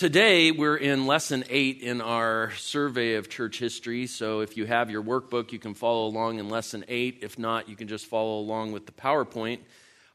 [0.00, 4.06] today we're in lesson eight in our survey of church history.
[4.06, 7.18] So if you have your workbook, you can follow along in lesson eight.
[7.20, 9.58] If not, you can just follow along with the PowerPoint.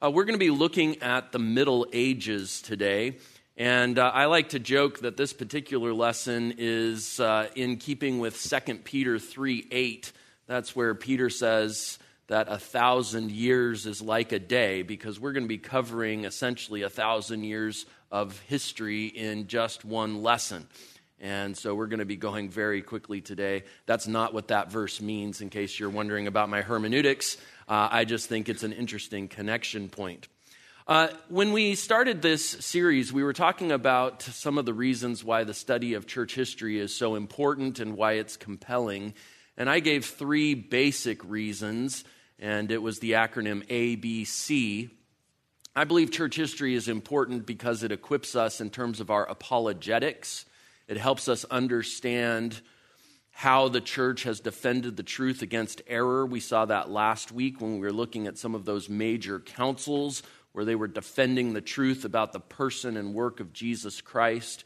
[0.04, 3.18] Uh, we're going to be looking at the Middle Ages today.
[3.58, 8.42] And uh, I like to joke that this particular lesson is uh, in keeping with
[8.42, 10.12] 2 Peter 3 8.
[10.48, 15.44] That's where Peter says that a thousand years is like a day, because we're going
[15.44, 20.68] to be covering essentially a thousand years of history in just one lesson.
[21.20, 23.64] And so we're going to be going very quickly today.
[23.86, 27.38] That's not what that verse means, in case you're wondering about my hermeneutics.
[27.68, 30.28] Uh, I just think it's an interesting connection point.
[30.88, 35.44] Uh, when we started this series, we were talking about some of the reasons why
[35.44, 39.16] the study of church history is so important and why it's compelling.
[39.58, 42.04] And I gave three basic reasons,
[42.38, 44.92] and it was the acronym ABC.
[45.78, 50.46] I believe church history is important because it equips us in terms of our apologetics.
[50.88, 52.62] It helps us understand
[53.32, 56.26] how the church has defended the truth against error.
[56.26, 60.24] We saw that last week when we were looking at some of those major councils
[60.54, 64.64] where they were defending the truth about the person and work of Jesus Christ.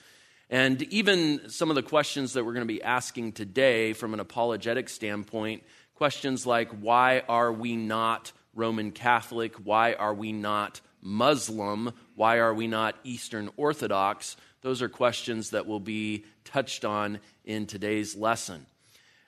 [0.52, 4.20] And even some of the questions that we're going to be asking today from an
[4.20, 5.64] apologetic standpoint
[5.96, 9.56] questions like, why are we not Roman Catholic?
[9.56, 11.94] Why are we not Muslim?
[12.16, 14.38] Why are we not Eastern Orthodox?
[14.62, 18.66] Those are questions that will be touched on in today's lesson.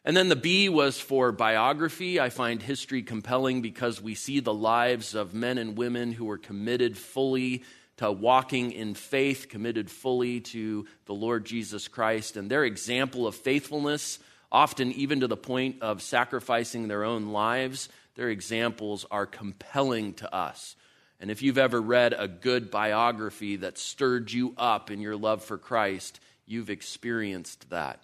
[0.04, 2.20] And then the B was for biography.
[2.20, 6.40] I find history compelling because we see the lives of men and women who were
[6.40, 7.64] committed fully
[7.98, 13.36] to walking in faith, committed fully to the Lord Jesus Christ, and their example of
[13.36, 14.18] faithfulness,
[14.52, 20.34] often even to the point of sacrificing their own lives, their examples are compelling to
[20.34, 20.76] us.
[21.22, 25.44] And if you've ever read a good biography that stirred you up in your love
[25.44, 28.02] for Christ, you've experienced that.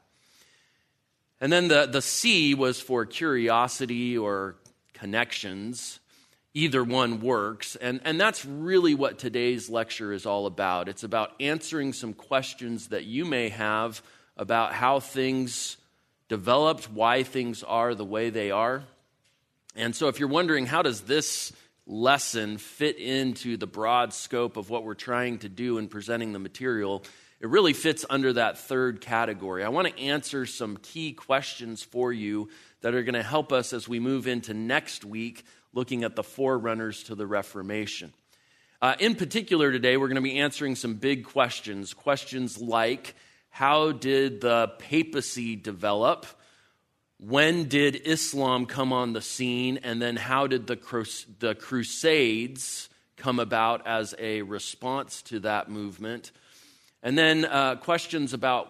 [1.41, 4.55] And then the, the C was for curiosity or
[4.93, 5.99] connections.
[6.53, 7.75] Either one works.
[7.75, 10.87] And, and that's really what today's lecture is all about.
[10.87, 14.03] It's about answering some questions that you may have
[14.37, 15.77] about how things
[16.29, 18.83] developed, why things are the way they are.
[19.75, 21.51] And so if you're wondering, how does this
[21.87, 26.39] lesson fit into the broad scope of what we're trying to do in presenting the
[26.39, 27.03] material,
[27.39, 29.63] it really fits under that third category.
[29.63, 32.49] I want to answer some key questions for you
[32.81, 36.23] that are going to help us as we move into next week looking at the
[36.23, 38.13] forerunners to the Reformation.
[38.81, 41.93] Uh, in particular, today we're going to be answering some big questions.
[41.93, 43.15] Questions like
[43.49, 46.27] how did the papacy develop?
[47.19, 52.89] When did Islam come on the scene, and then how did the, crus- the Crusades
[53.15, 56.31] come about as a response to that movement?
[57.01, 58.69] And then uh, questions about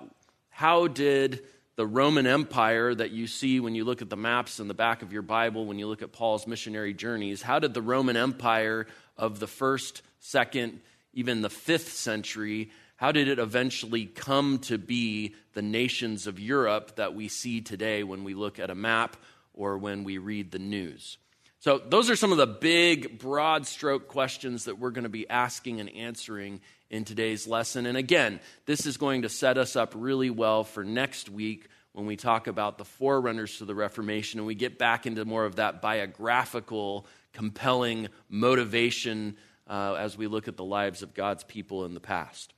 [0.50, 1.44] how did
[1.76, 5.02] the Roman Empire that you see when you look at the maps in the back
[5.02, 8.88] of your Bible, when you look at Paul's missionary journeys, how did the Roman Empire
[9.18, 10.80] of the first, second,
[11.14, 16.96] even the fifth century, how did it eventually come to be the nations of Europe
[16.98, 19.16] that we see today when we look at a map
[19.54, 21.18] or when we read the news?
[21.60, 25.30] So, those are some of the big, broad stroke questions that we're going to be
[25.30, 27.86] asking and answering in today's lesson.
[27.86, 32.06] And again, this is going to set us up really well for next week when
[32.06, 35.56] we talk about the forerunners to the Reformation and we get back into more of
[35.56, 39.36] that biographical, compelling motivation
[39.68, 42.54] uh, as we look at the lives of God's people in the past.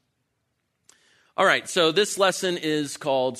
[1.39, 3.39] All right, so this lesson is called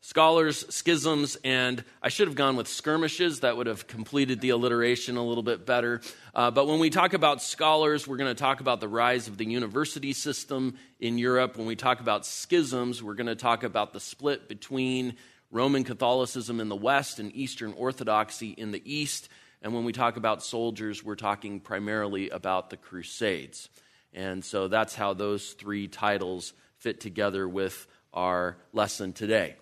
[0.00, 3.38] Scholars, Schisms, and I should have gone with skirmishes.
[3.38, 6.00] That would have completed the alliteration a little bit better.
[6.34, 9.38] Uh, but when we talk about scholars, we're going to talk about the rise of
[9.38, 11.56] the university system in Europe.
[11.56, 15.14] When we talk about schisms, we're going to talk about the split between
[15.52, 19.28] Roman Catholicism in the West and Eastern Orthodoxy in the East.
[19.62, 23.68] And when we talk about soldiers, we're talking primarily about the Crusades.
[24.12, 26.52] And so that's how those three titles
[26.86, 29.56] fit together with our lesson today.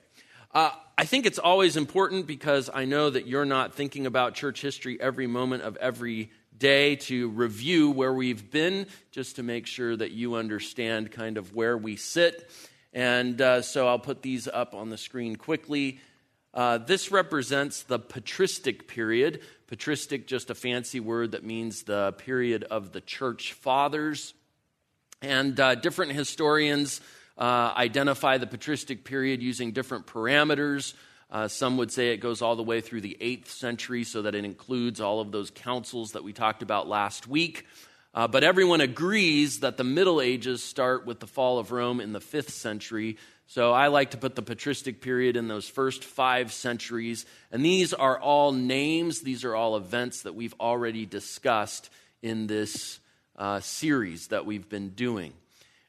[0.52, 4.60] Uh, I think it's always important because I know that you're not thinking about church
[4.60, 9.96] history every moment of every day to review where we've been, just to make sure
[9.96, 12.50] that you understand kind of where we sit.
[12.93, 16.00] And uh, so I'll put these up on the screen quickly.
[16.52, 19.40] Uh, this represents the patristic period.
[19.66, 24.34] Patristic, just a fancy word that means the period of the church fathers.
[25.22, 27.00] And uh, different historians
[27.36, 30.94] uh, identify the patristic period using different parameters.
[31.31, 34.34] Uh, some would say it goes all the way through the 8th century so that
[34.34, 37.66] it includes all of those councils that we talked about last week.
[38.14, 42.12] Uh, but everyone agrees that the Middle Ages start with the fall of Rome in
[42.12, 43.16] the fifth century.
[43.48, 47.26] So I like to put the patristic period in those first five centuries.
[47.50, 51.90] And these are all names, these are all events that we've already discussed
[52.22, 53.00] in this
[53.36, 55.32] uh, series that we've been doing.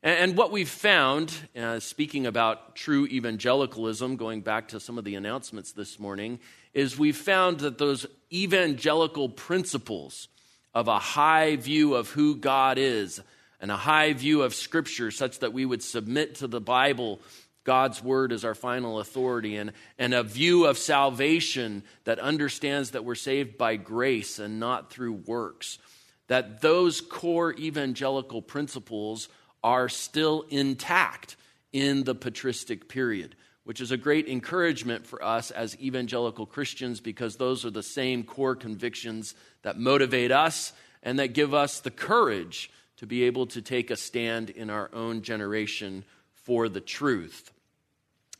[0.05, 5.15] And, what we've found, uh, speaking about true evangelicalism, going back to some of the
[5.15, 6.37] announcements this morning,
[6.75, 10.27] is we've found that those evangelical principles,
[10.75, 13.19] of a high view of who God is
[13.59, 17.19] and a high view of Scripture, such that we would submit to the Bible,
[17.63, 23.05] God's Word, as our final authority, and, and a view of salvation that understands that
[23.05, 25.79] we're saved by grace and not through works.
[26.27, 29.29] That those core evangelical principles
[29.65, 31.35] are still intact
[31.73, 33.35] in the patristic period
[33.65, 38.23] which is a great encouragement for us as evangelical Christians because those are the same
[38.23, 39.33] core convictions
[39.63, 40.71] that motivate us
[41.01, 44.89] and that give us the courage to be able to take a stand in our
[44.93, 47.51] own generation for the truth.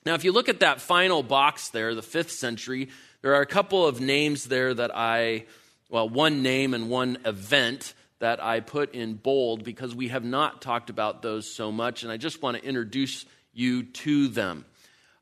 [0.06, 2.89] Now, if you look at that final box there, the fifth century,
[3.24, 5.45] there are a couple of names there that I,
[5.89, 10.62] well, one name and one event that I put in bold because we have not
[10.62, 14.66] talked about those so much, and I just want to introduce you to them.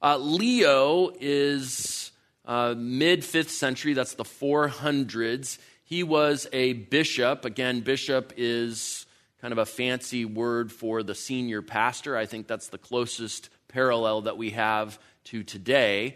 [0.02, 2.12] Uh, Leo is
[2.46, 5.58] uh, mid fifth century, that's the 400s.
[5.86, 7.46] He was a bishop.
[7.46, 9.06] Again, bishop is
[9.42, 12.16] kind of a fancy word for the senior pastor.
[12.16, 16.16] I think that's the closest parallel that we have to today.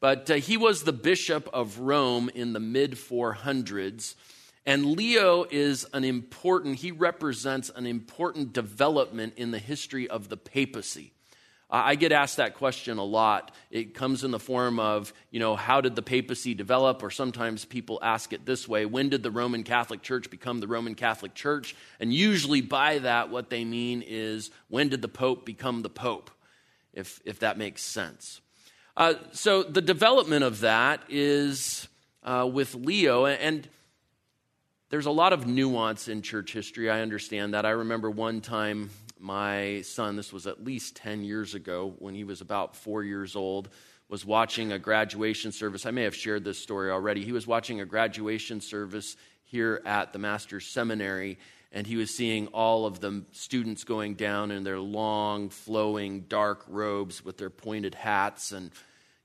[0.00, 4.14] But uh, he was the bishop of Rome in the mid 400s.
[4.64, 10.36] And Leo is an important, he represents an important development in the history of the
[10.36, 11.12] papacy.
[11.74, 13.50] I get asked that question a lot.
[13.70, 17.02] It comes in the form of, you know, how did the papacy develop?
[17.02, 20.66] Or sometimes people ask it this way when did the Roman Catholic Church become the
[20.66, 21.74] Roman Catholic Church?
[21.98, 26.30] And usually by that, what they mean is when did the Pope become the Pope,
[26.92, 28.42] if, if that makes sense.
[28.94, 31.88] Uh, so the development of that is
[32.22, 33.66] uh, with Leo, and
[34.92, 36.90] there's a lot of nuance in church history.
[36.90, 37.64] I understand that.
[37.64, 42.24] I remember one time my son, this was at least 10 years ago when he
[42.24, 43.70] was about four years old,
[44.10, 45.86] was watching a graduation service.
[45.86, 47.24] I may have shared this story already.
[47.24, 51.38] He was watching a graduation service here at the Master's Seminary,
[51.72, 56.64] and he was seeing all of the students going down in their long, flowing, dark
[56.68, 58.52] robes with their pointed hats.
[58.52, 58.70] And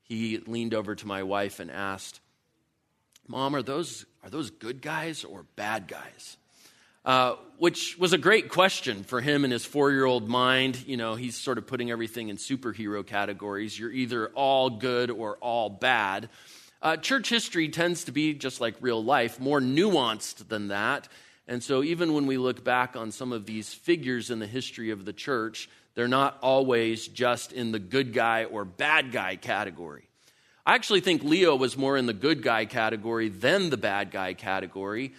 [0.01, 2.21] he leaned over to my wife and asked,
[3.27, 6.35] Mom, are those, are those good guys or bad guys?
[7.05, 10.83] Uh, which was a great question for him in his four year old mind.
[10.85, 13.79] You know, he's sort of putting everything in superhero categories.
[13.79, 16.27] You're either all good or all bad.
[16.81, 21.07] Uh, church history tends to be, just like real life, more nuanced than that.
[21.47, 24.89] And so, even when we look back on some of these figures in the history
[24.89, 30.09] of the church, they're not always just in the good guy or bad guy category.
[30.67, 34.33] I actually think Leo was more in the good guy category than the bad guy
[34.33, 35.13] category,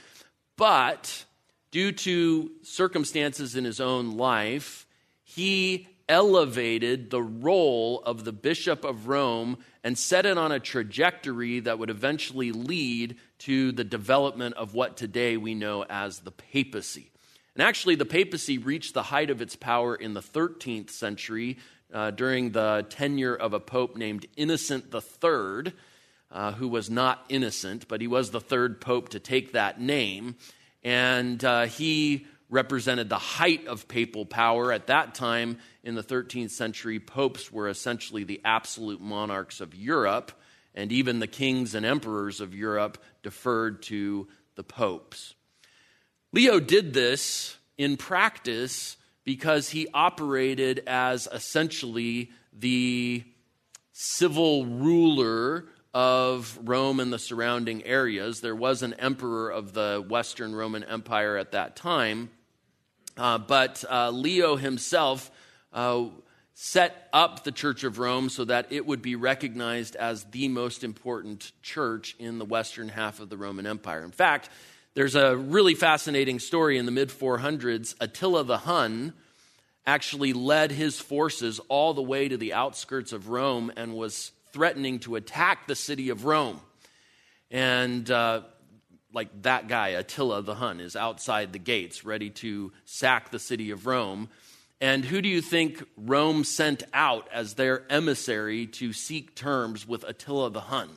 [0.59, 1.25] but
[1.71, 4.87] due to circumstances in his own life,
[5.25, 11.61] he elevated the role of the Bishop of Rome and set it on a trajectory
[11.61, 17.11] that would eventually lead to the development of what today we know as the papacy.
[17.55, 21.57] And actually, the papacy reached the height of its power in the 13th century
[21.93, 25.73] uh, during the tenure of a pope named Innocent III,
[26.31, 30.37] uh, who was not innocent, but he was the third pope to take that name
[30.83, 34.73] and uh, he represented the height of papal power.
[34.73, 40.33] At that time, in the 13th century, popes were essentially the absolute monarchs of Europe,
[40.75, 45.35] and even the kings and emperors of Europe deferred to the popes.
[46.33, 48.97] Leo did this in practice
[49.29, 53.23] because he operated as essentially the
[53.93, 58.41] civil ruler of Rome and the surrounding areas.
[58.41, 62.31] There was an emperor of the Western Roman Empire at that time,
[63.19, 65.31] uh, but uh, Leo himself
[65.75, 66.07] uh,
[66.55, 70.83] set up the Church of Rome so that it would be recognized as the most
[70.83, 74.05] important church in the western half of the Roman Empire.
[74.05, 74.49] In fact,
[74.99, 77.95] there's a really fascinating story in the mid 400s.
[78.01, 79.13] Attila the Hun
[79.87, 84.99] actually led his forces all the way to the outskirts of Rome and was threatening
[84.99, 86.61] to attack the city of Rome.
[87.49, 88.41] And uh,
[89.13, 93.71] like that guy, Attila the Hun, is outside the gates ready to sack the city
[93.71, 94.29] of Rome.
[94.81, 100.03] And who do you think Rome sent out as their emissary to seek terms with
[100.03, 100.91] Attila the Hun?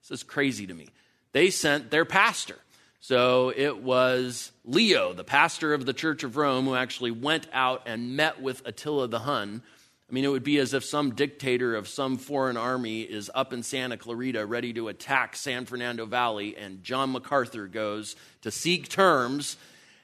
[0.00, 0.88] This is crazy to me.
[1.32, 2.56] They sent their pastor.
[3.04, 7.82] So it was Leo, the pastor of the Church of Rome, who actually went out
[7.84, 9.60] and met with Attila the Hun.
[10.08, 13.52] I mean, it would be as if some dictator of some foreign army is up
[13.52, 18.88] in Santa Clarita ready to attack San Fernando Valley, and John MacArthur goes to seek
[18.88, 19.56] terms.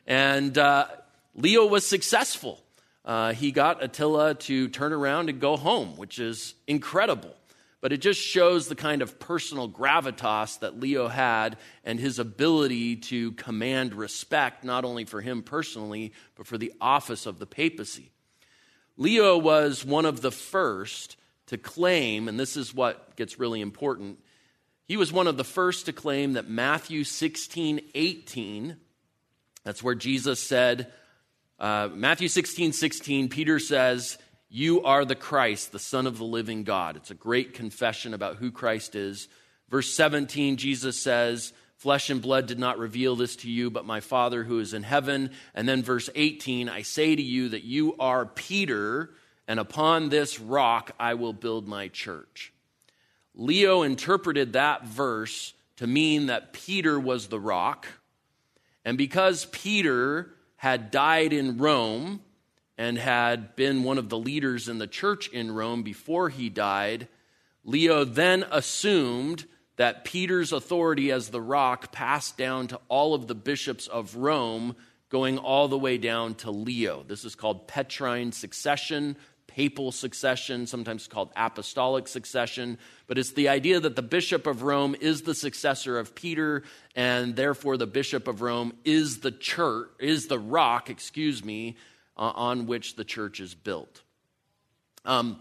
[0.05, 0.89] And uh,
[1.37, 2.59] Leo was successful.
[3.05, 7.33] Uh, he got Attila to turn around and go home, which is incredible
[7.81, 12.97] but it just shows the kind of personal gravitas that Leo had and his ability
[12.97, 18.11] to command respect, not only for him personally, but for the office of the papacy.
[18.97, 21.17] Leo was one of the first
[21.47, 24.19] to claim, and this is what gets really important,
[24.85, 28.77] he was one of the first to claim that Matthew 16, 18,
[29.63, 30.91] that's where Jesus said,
[31.61, 34.17] uh, Matthew 16, 16, Peter says,
[34.51, 36.97] you are the Christ, the Son of the living God.
[36.97, 39.29] It's a great confession about who Christ is.
[39.69, 44.01] Verse 17, Jesus says, Flesh and blood did not reveal this to you, but my
[44.01, 45.31] Father who is in heaven.
[45.55, 49.11] And then verse 18, I say to you that you are Peter,
[49.47, 52.53] and upon this rock I will build my church.
[53.35, 57.87] Leo interpreted that verse to mean that Peter was the rock.
[58.85, 62.21] And because Peter had died in Rome,
[62.79, 67.09] and had been one of the leaders in the church in Rome before he died,
[67.65, 69.45] Leo then assumed
[69.77, 74.77] that Peter's authority as the rock passed down to all of the bishops of Rome,
[75.11, 77.05] going all the way down to Leo.
[77.07, 79.17] This is called Petrine succession,
[79.47, 82.79] papal succession, sometimes called apostolic succession.
[83.07, 86.63] But it's the idea that the bishop of Rome is the successor of Peter,
[86.95, 91.77] and therefore the bishop of Rome is the church, is the rock, excuse me,
[92.19, 94.03] on which the church is built.
[95.05, 95.41] Um,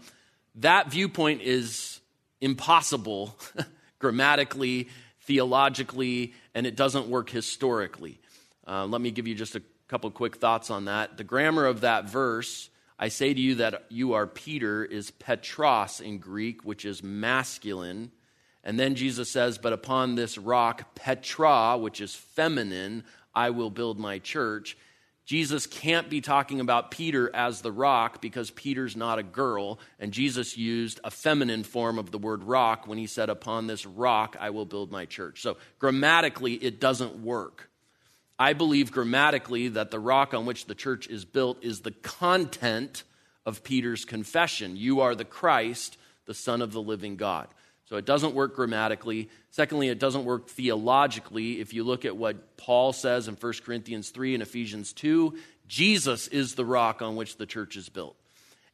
[0.56, 2.00] that viewpoint is
[2.40, 3.36] impossible
[3.98, 4.88] grammatically,
[5.22, 8.20] theologically, and it doesn't work historically.
[8.66, 11.16] Uh, let me give you just a couple quick thoughts on that.
[11.16, 16.00] The grammar of that verse, I say to you that you are Peter, is Petros
[16.00, 18.10] in Greek, which is masculine.
[18.64, 23.04] And then Jesus says, But upon this rock, Petra, which is feminine,
[23.34, 24.76] I will build my church.
[25.28, 30.10] Jesus can't be talking about Peter as the rock because Peter's not a girl, and
[30.10, 34.38] Jesus used a feminine form of the word rock when he said, Upon this rock
[34.40, 35.42] I will build my church.
[35.42, 37.68] So grammatically, it doesn't work.
[38.38, 43.02] I believe grammatically that the rock on which the church is built is the content
[43.44, 47.48] of Peter's confession You are the Christ, the Son of the living God.
[47.88, 49.30] So it doesn't work grammatically.
[49.50, 51.60] Secondly, it doesn't work theologically.
[51.60, 56.28] If you look at what Paul says in 1 Corinthians 3 and Ephesians 2, Jesus
[56.28, 58.14] is the rock on which the church is built.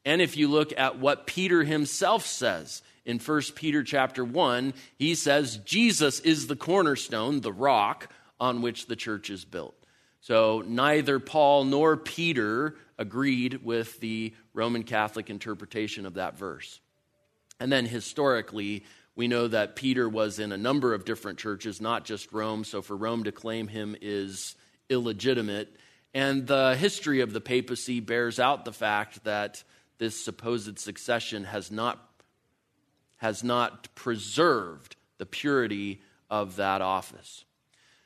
[0.05, 5.15] And if you look at what Peter himself says in 1 Peter chapter 1, he
[5.15, 9.77] says Jesus is the cornerstone, the rock on which the church is built.
[10.23, 16.81] So neither Paul nor Peter agreed with the Roman Catholic interpretation of that verse.
[17.61, 18.85] And then historically,
[19.17, 22.65] we know that Peter was in a number of different churches, not just Rome.
[22.65, 24.57] So for Rome to claim him is
[24.89, 25.75] illegitimate.
[26.13, 29.63] And the history of the papacy bears out the fact that
[29.99, 31.99] this supposed succession has not,
[33.17, 37.45] has not preserved the purity of that office.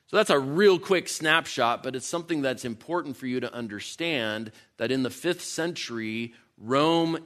[0.08, 4.52] So that's a real quick snapshot, but it's something that's important for you to understand
[4.78, 7.18] that in the fifth century, Rome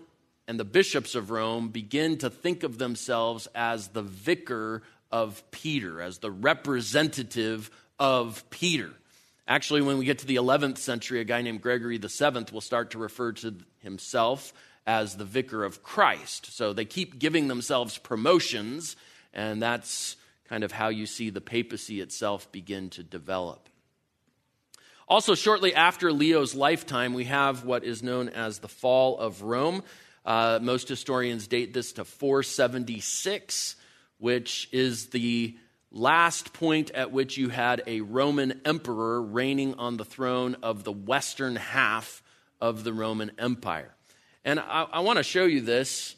[0.46, 6.00] and the bishops of Rome begin to think of themselves as the vicar of Peter,
[6.00, 8.90] as the representative of Peter.
[9.46, 12.92] Actually, when we get to the 11th century, a guy named Gregory VII will start
[12.92, 14.52] to refer to himself
[14.86, 16.52] as the vicar of Christ.
[16.52, 18.96] So they keep giving themselves promotions,
[19.32, 20.16] and that's
[20.48, 23.68] kind of how you see the papacy itself begin to develop.
[25.08, 29.82] Also, shortly after Leo's lifetime, we have what is known as the fall of Rome.
[30.24, 33.76] Uh, most historians date this to 476,
[34.18, 35.56] which is the
[35.90, 40.92] last point at which you had a Roman emperor reigning on the throne of the
[40.92, 42.22] western half
[42.60, 43.94] of the Roman Empire.
[44.44, 46.16] And I, I want to show you this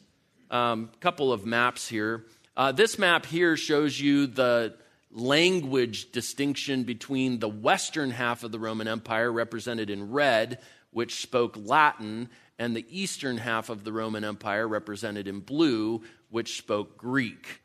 [0.49, 2.25] a um, couple of maps here.
[2.55, 4.75] Uh, this map here shows you the
[5.11, 10.59] language distinction between the western half of the Roman Empire, represented in red,
[10.91, 16.57] which spoke Latin, and the eastern half of the Roman Empire, represented in blue, which
[16.57, 17.61] spoke Greek.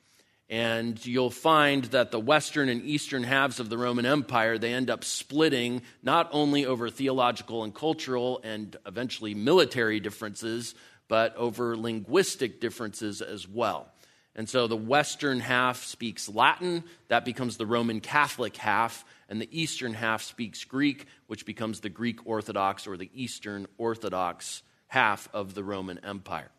[0.48, 4.90] And you'll find that the western and eastern halves of the Roman Empire, they end
[4.90, 10.74] up splitting not only over theological and cultural and eventually military differences,
[11.06, 13.92] but over linguistic differences as well.
[14.34, 19.48] And so the western half speaks Latin, that becomes the Roman Catholic half, and the
[19.52, 25.54] eastern half speaks Greek, which becomes the Greek Orthodox or the Eastern Orthodox half of
[25.54, 26.50] the Roman Empire.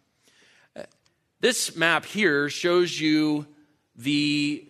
[1.41, 3.45] This map here shows you
[3.95, 4.65] the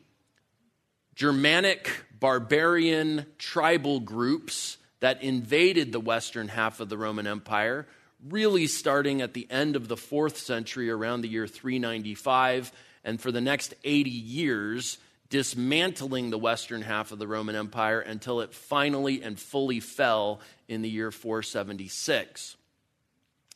[1.15, 7.87] Germanic barbarian tribal groups that invaded the western half of the Roman Empire,
[8.27, 12.71] really starting at the end of the fourth century, around the year 395,
[13.03, 14.97] and for the next 80 years,
[15.29, 20.81] dismantling the western half of the Roman Empire until it finally and fully fell in
[20.81, 22.57] the year 476.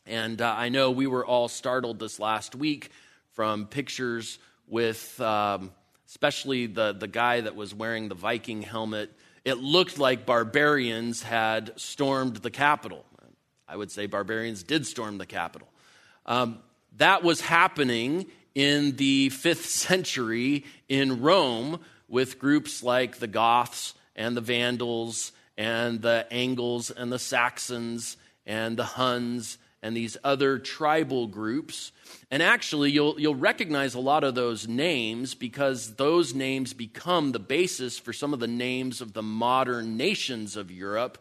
[0.06, 2.90] And uh, I know we were all startled this last week
[3.32, 5.72] from pictures with, um,
[6.06, 9.12] especially the, the guy that was wearing the Viking helmet.
[9.44, 13.04] It looked like barbarians had stormed the Capitol.
[13.68, 15.68] I would say barbarians did storm the capital.
[16.24, 16.58] Um,
[16.98, 24.36] that was happening in the fifth century in Rome with groups like the Goths and
[24.36, 31.26] the Vandals and the Angles and the Saxons and the Huns and these other tribal
[31.26, 31.92] groups
[32.30, 37.38] and actually, you'll, you'll recognize a lot of those names because those names become the
[37.38, 41.18] basis for some of the names of the modern nations of Europe.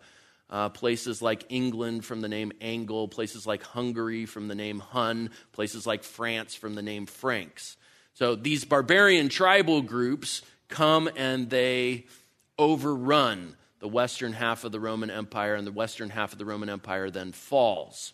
[0.48, 5.32] Uh, places like England from the name Angle, places like Hungary from the name Hun,
[5.52, 7.78] places like France from the name Franks.
[8.14, 12.06] So these barbarian tribal groups come and they
[12.60, 16.70] overrun the western half of the Roman Empire, and the western half of the Roman
[16.70, 18.14] Empire then falls.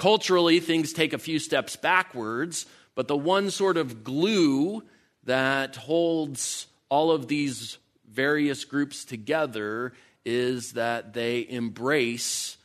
[0.00, 2.64] Culturally, things take a few steps backwards,
[2.94, 4.82] but the one sort of glue
[5.24, 7.76] that holds all of these
[8.10, 9.92] various groups together
[10.24, 12.56] is that they embrace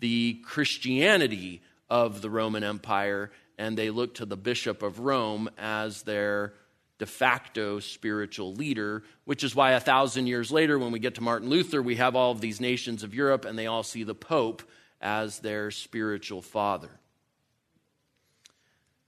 [0.00, 6.02] the Christianity of the Roman Empire and they look to the Bishop of Rome as
[6.02, 6.54] their
[6.98, 11.20] de facto spiritual leader, which is why a thousand years later, when we get to
[11.20, 14.12] Martin Luther, we have all of these nations of Europe and they all see the
[14.12, 14.64] Pope
[15.00, 16.90] as their spiritual father.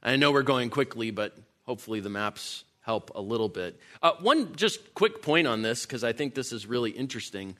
[0.02, 3.78] I know we're going quickly, but hopefully the maps help a little bit.
[4.02, 7.56] Uh, one just quick point on this, because I think this is really interesting,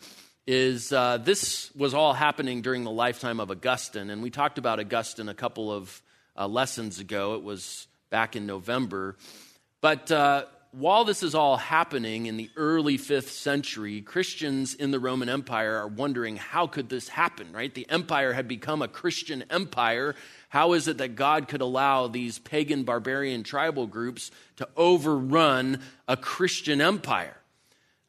[0.47, 4.11] is uh, this was all happening during the lifetime of Augustine.
[4.11, 6.03] And we talked about Augustine a couple of
[6.37, 7.35] uh, lessons ago.
[7.35, 9.17] It was back in November.
[9.81, 14.99] But uh, while this is all happening in the early fifth century, Christians in the
[14.99, 17.73] Roman Empire are wondering how could this happen, right?
[17.75, 20.15] The empire had become a Christian empire.
[20.49, 26.17] How is it that God could allow these pagan, barbarian tribal groups to overrun a
[26.17, 27.37] Christian empire?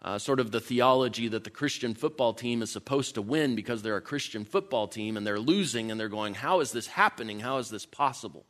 [0.02, 3.82] Uh, sort of the theology that the Christian football team is supposed to win because
[3.82, 7.42] they're a Christian football team and they're losing and they're going, How is this happening?
[7.42, 8.46] How is this possible?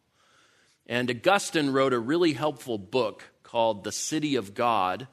[0.85, 5.07] And Augustine wrote a really helpful book called The City of God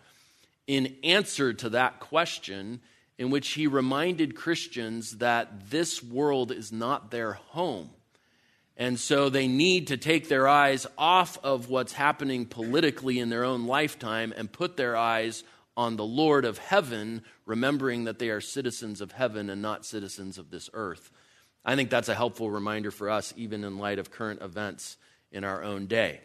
[0.66, 2.80] in answer to that question,
[3.18, 7.90] in which he reminded Christians that this world is not their home.
[8.78, 13.44] And so they need to take their eyes off of what's happening politically in their
[13.44, 15.44] own lifetime and put their eyes
[15.76, 20.38] on the Lord of heaven, remembering that they are citizens of heaven and not citizens
[20.38, 21.10] of this earth.
[21.62, 24.96] I think that's a helpful reminder for us, even in light of current events
[25.30, 26.22] in our own day.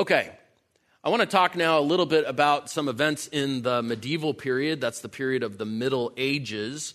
[0.00, 0.30] Okay,
[1.02, 4.80] I want to talk now a little bit about some events in the medieval period.
[4.80, 6.94] That's the period of the Middle Ages.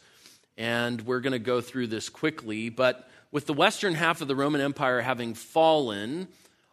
[0.57, 2.69] And we're going to go through this quickly.
[2.69, 6.29] But with the western half of the Roman Empire having fallen,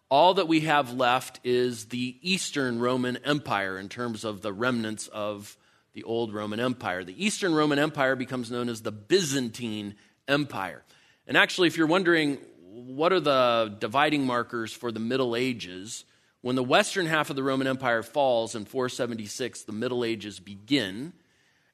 [0.09, 5.09] all that we have left is the Eastern Roman Empire in terms of the remnants
[5.09, 5.57] of
[5.95, 7.03] the old Roman Empire.
[7.03, 9.97] The Eastern Roman Empire becomes known as the Byzantine
[10.29, 10.85] Empire.
[11.27, 12.39] And actually, if you're wondering
[12.71, 16.05] what are the dividing markers for the Middle Ages,
[16.43, 21.13] when the western half of the Roman Empire falls in 476, the Middle Ages begin.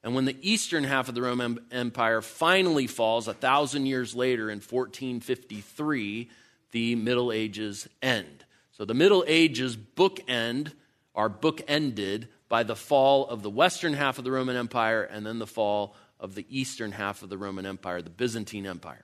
[0.03, 4.49] And when the eastern half of the Roman Empire finally falls a thousand years later
[4.49, 6.29] in 1453,
[6.71, 8.45] the Middle Ages end.
[8.71, 10.73] So the Middle Ages bookend
[11.15, 15.39] are bookended by the fall of the western half of the Roman Empire and then
[15.39, 19.03] the fall of the eastern half of the Roman Empire, the Byzantine Empire.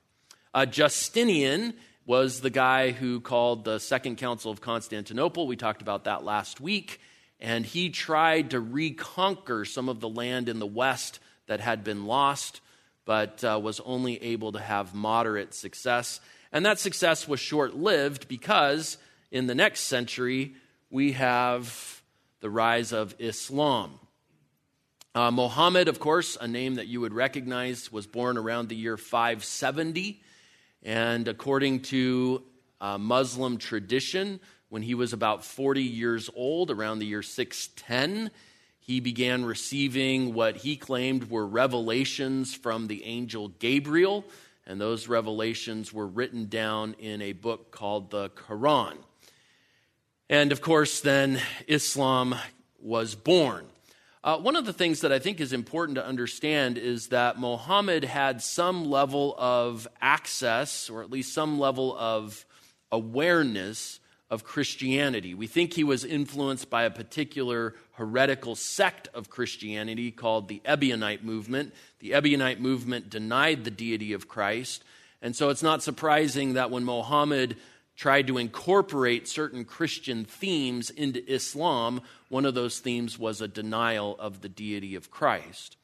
[0.54, 1.73] Uh, Justinian
[2.05, 5.47] was the guy who called the Second Council of Constantinople.
[5.47, 6.99] We talked about that last week.
[7.39, 12.05] And he tried to reconquer some of the land in the west that had been
[12.05, 12.61] lost,
[13.05, 16.21] but uh, was only able to have moderate success.
[16.51, 18.97] And that success was short lived because
[19.31, 20.55] in the next century,
[20.89, 22.01] we have
[22.39, 23.99] the rise of Islam.
[25.15, 28.97] Uh, Mohammed, of course, a name that you would recognize, was born around the year
[28.97, 30.21] 570.
[30.83, 32.43] And according to
[32.81, 34.39] uh, Muslim tradition
[34.73, 38.31] when he was about 40 years old, around the year 610.
[38.79, 44.25] He began receiving what he claimed were revelations from the angel Gabriel,
[44.65, 48.97] and those revelations were written down in a book called the Quran.
[50.27, 52.35] And of course, then Islam
[52.81, 53.67] was born.
[54.23, 58.05] Uh, one of the things that I think is important to understand is that Muhammad
[58.05, 62.45] had some level of access, or at least some level of
[62.89, 65.33] awareness of Christianity.
[65.33, 71.23] We think he was influenced by a particular heretical sect of Christianity called the Ebionite
[71.23, 71.73] movement.
[71.99, 74.86] The Ebionite movement denied the deity of Christ.
[75.21, 77.57] And so it's not surprising that when Muhammad
[77.95, 84.15] tried to incorporate certain Christian themes into Islam, one of those themes was a denial
[84.19, 85.77] of the deity of Christ.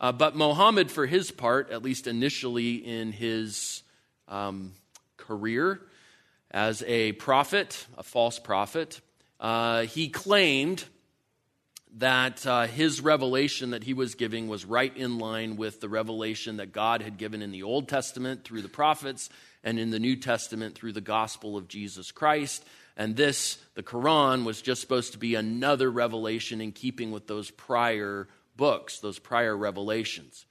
[0.00, 3.82] Uh, but Muhammad, for his part, at least initially in his
[4.28, 4.72] um,
[5.18, 5.82] career
[6.50, 9.00] as a prophet, a false prophet,
[9.38, 10.84] uh, he claimed
[11.98, 16.58] that uh, his revelation that he was giving was right in line with the revelation
[16.58, 19.28] that God had given in the Old Testament through the prophets
[19.62, 22.64] and in the New Testament through the gospel of Jesus Christ.
[22.96, 27.50] And this, the Quran, was just supposed to be another revelation in keeping with those
[27.50, 30.44] prior books, those prior revelations.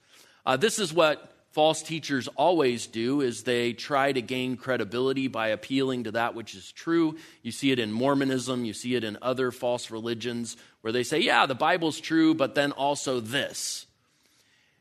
[0.44, 5.48] Uh, this is what false teachers always do is they try to gain credibility by
[5.48, 9.18] appealing to that which is true you see it in mormonism you see it in
[9.20, 13.86] other false religions where they say yeah the bible's true but then also this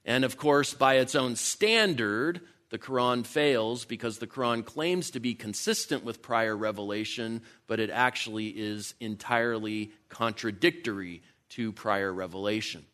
[0.05, 5.19] and of course by its own standard the Quran fails because the Quran claims to
[5.19, 12.85] be consistent with prior revelation, but it actually is entirely contradictory to prior revelation.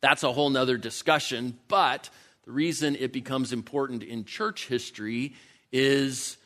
[0.00, 2.08] That's a whole nother discussion, but
[2.44, 5.34] the reason it becomes important in church history
[5.72, 6.36] is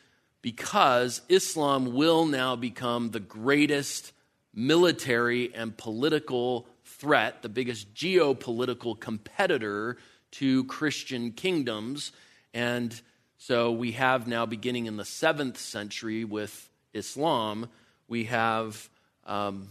[0.41, 4.11] because Islam will now become the greatest
[4.53, 9.97] military and political threat, the biggest geopolitical competitor
[10.31, 12.11] to Christian kingdoms.
[12.53, 12.99] And
[13.37, 17.69] so we have now, beginning in the seventh century with Islam,
[18.07, 18.89] we have
[19.25, 19.69] um,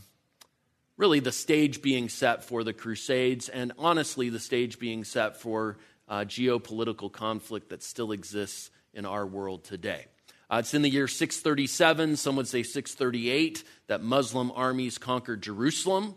[0.97, 5.79] really the stage being set for the Crusades, and honestly, the stage being set for
[6.09, 10.07] uh, geopolitical conflict that still exists in our world today.
[10.49, 16.15] Uh, it's in the year 637, some would say 638, that Muslim armies conquered Jerusalem.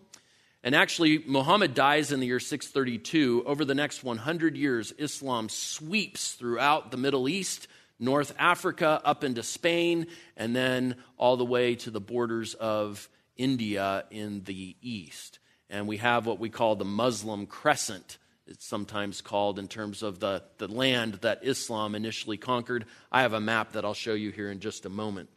[0.63, 3.43] And actually, Muhammad dies in the year 632.
[3.45, 7.67] Over the next 100 years, Islam sweeps throughout the Middle East,
[7.97, 14.03] North Africa, up into Spain, and then all the way to the borders of India
[14.11, 15.39] in the east.
[15.69, 18.17] And we have what we call the Muslim crescent,
[18.49, 22.85] it's sometimes called in terms of the, the land that Islam initially conquered.
[23.11, 25.29] I have a map that I'll show you here in just a moment.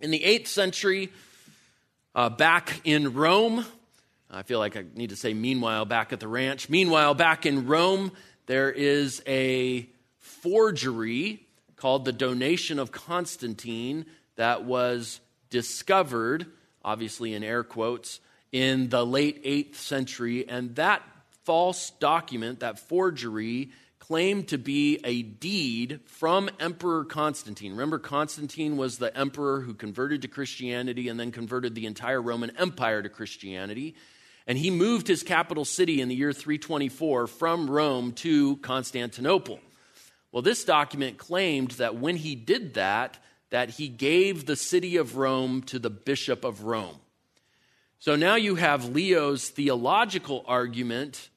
[0.00, 1.12] In the 8th century,
[2.14, 3.66] uh, back in Rome,
[4.32, 6.68] I feel like I need to say, meanwhile, back at the ranch.
[6.68, 8.12] Meanwhile, back in Rome,
[8.46, 9.88] there is a
[10.18, 16.46] forgery called the Donation of Constantine that was discovered,
[16.84, 18.20] obviously in air quotes,
[18.52, 20.48] in the late 8th century.
[20.48, 21.02] And that
[21.44, 27.72] false document, that forgery, claimed to be a deed from Emperor Constantine.
[27.72, 32.56] Remember, Constantine was the emperor who converted to Christianity and then converted the entire Roman
[32.56, 33.94] Empire to Christianity.
[34.50, 39.60] And he moved his capital city in the year 324 from Rome to Constantinople.
[40.32, 43.16] Well, this document claimed that when he did that,
[43.50, 46.96] that he gave the city of Rome to the bishop of Rome.
[48.00, 51.30] So now you have Leo's theological argument,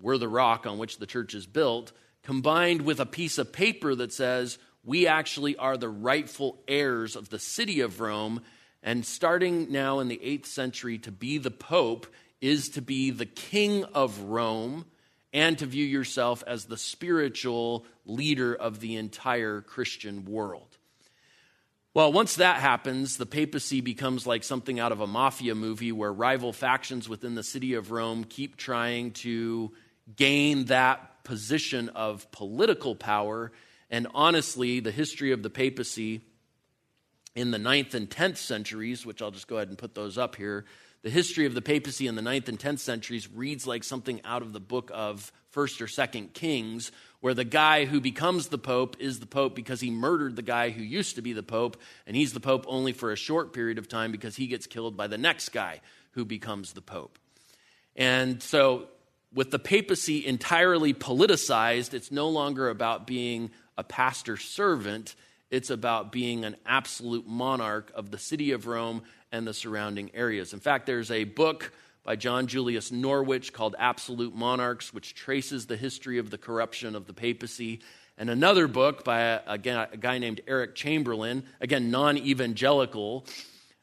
[0.00, 1.90] we're the rock on which the church is built,
[2.22, 7.30] combined with a piece of paper that says we actually are the rightful heirs of
[7.30, 8.42] the city of Rome.
[8.80, 12.06] And starting now in the 8th century, to be the Pope
[12.40, 14.86] is to be the king of Rome
[15.32, 20.76] and to view yourself as the spiritual leader of the entire Christian world.
[21.92, 26.12] Well, once that happens, the papacy becomes like something out of a mafia movie where
[26.12, 29.72] rival factions within the city of Rome keep trying to
[30.14, 33.50] gain that position of political power.
[33.90, 36.20] And honestly, the history of the papacy
[37.34, 40.36] in the 9th and 10th centuries, which I'll just go ahead and put those up
[40.36, 40.66] here,
[41.02, 44.42] the history of the papacy in the 9th and 10th centuries reads like something out
[44.42, 48.96] of the book of 1st or 2nd Kings, where the guy who becomes the pope
[48.98, 52.16] is the pope because he murdered the guy who used to be the pope, and
[52.16, 55.06] he's the pope only for a short period of time because he gets killed by
[55.06, 55.80] the next guy
[56.12, 57.18] who becomes the pope.
[57.96, 58.88] And so,
[59.32, 65.14] with the papacy entirely politicized, it's no longer about being a pastor servant,
[65.50, 69.02] It's about being an absolute monarch of the city of Rome
[69.32, 70.52] and the surrounding areas.
[70.52, 75.76] In fact, there's a book by John Julius Norwich called Absolute Monarchs, which traces the
[75.76, 77.80] history of the corruption of the papacy.
[78.16, 83.26] And another book by, a, again, a guy named Eric Chamberlin, again, non evangelical.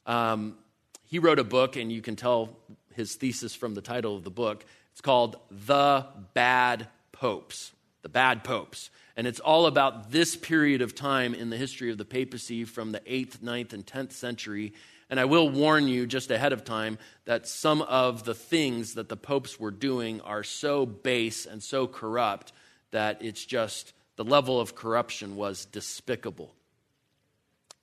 [0.05, 0.57] Um,
[1.05, 2.57] he wrote a book, and you can tell
[2.93, 4.65] his thesis from the title of the book.
[4.91, 7.71] It's called The Bad Popes.
[8.01, 8.89] The Bad Popes.
[9.15, 12.91] And it's all about this period of time in the history of the papacy from
[12.91, 14.73] the 8th, 9th, and 10th century.
[15.09, 19.09] And I will warn you just ahead of time that some of the things that
[19.09, 22.51] the popes were doing are so base and so corrupt
[22.91, 26.53] that it's just the level of corruption was despicable.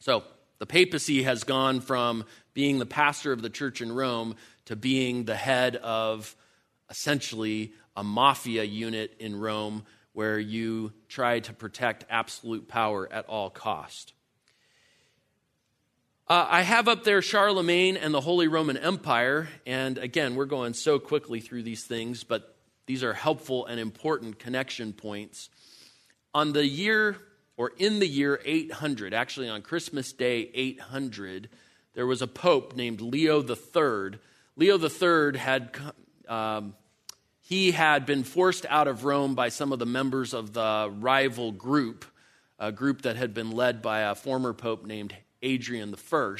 [0.01, 0.25] So
[0.59, 5.25] the papacy has gone from being the pastor of the church in Rome to being
[5.25, 6.37] the head of
[6.91, 13.51] essentially a mafia unit in Rome where you try to protect absolute power at all
[13.51, 14.13] cost.
[16.27, 20.73] Uh, I have up there Charlemagne and the Holy Roman Empire, and again, we're going
[20.73, 22.57] so quickly through these things, but
[22.87, 25.51] these are helpful and important connection points.
[26.33, 27.19] On the year,
[27.59, 31.51] or in the year 800, actually on Christmas Day 800,
[31.93, 34.19] there was a pope named Leo III.
[34.57, 35.77] Leo III had
[36.27, 36.75] um,
[37.43, 41.53] he had been forced out of Rome by some of the members of the rival
[41.53, 42.07] group,
[42.59, 46.37] a group that had been led by a former pope named Adrian I.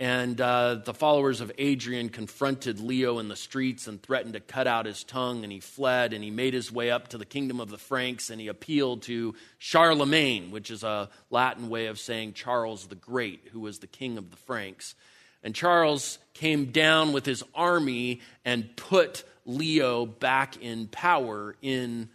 [0.00, 4.66] And uh, the followers of Adrian confronted Leo in the streets and threatened to cut
[4.66, 7.60] out his tongue, and he fled and he made his way up to the kingdom
[7.60, 12.32] of the Franks and he appealed to Charlemagne, which is a Latin way of saying
[12.32, 14.96] Charles the Great, who was the king of the Franks.
[15.44, 22.08] And Charles came down with his army and put Leo back in power in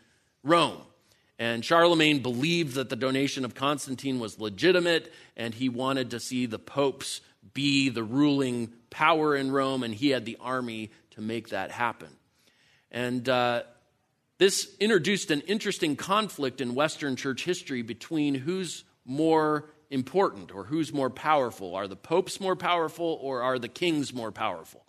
[0.44, 0.82] Rome.
[1.40, 6.46] And Charlemagne believed that the donation of Constantine was legitimate, and he wanted to see
[6.46, 7.22] the popes
[7.54, 12.10] be the ruling power in Rome, and he had the army to make that happen.
[12.92, 13.64] And uh,
[14.38, 20.92] this introduced an interesting conflict in Western church history between who's more important or who's
[20.92, 21.74] more powerful.
[21.76, 24.84] Are the popes more powerful or are the kings more powerful?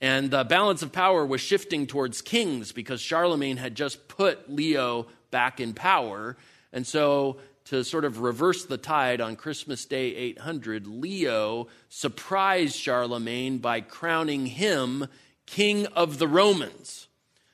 [0.00, 5.06] And the balance of power was shifting towards kings because Charlemagne had just put Leo
[5.30, 6.36] back in power.
[6.72, 13.58] And so, to sort of reverse the tide on Christmas Day 800, Leo surprised Charlemagne
[13.58, 15.06] by crowning him
[15.46, 17.08] king of the Romans,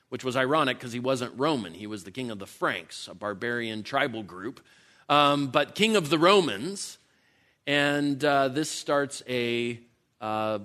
[0.09, 1.73] which was ironic because he wasn't Roman.
[1.73, 4.61] He was the king of the Franks, a barbarian tribal group,
[5.09, 6.97] um, but king of the Romans.
[7.65, 9.79] And uh, this starts a
[10.21, 10.59] uh,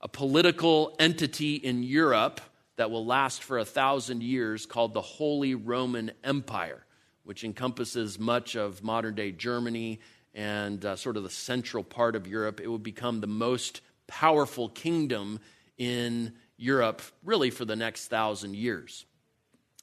[0.00, 2.40] a political entity in Europe
[2.80, 6.82] that will last for a thousand years called the Holy Roman Empire,
[7.24, 10.00] which encompasses much of modern day Germany
[10.32, 12.58] and uh, sort of the central part of Europe.
[12.58, 15.40] It would become the most powerful kingdom
[15.76, 19.04] in Europe, really, for the next thousand years.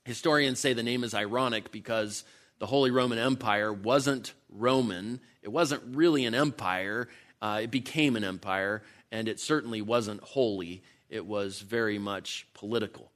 [0.03, 2.23] Historians say the name is ironic because
[2.57, 7.09] the Holy Roman Empire wasn't Roman, it wasn't really an empire,
[7.43, 8.81] uh, it became an empire
[9.11, 13.11] and it certainly wasn't holy, it was very much political.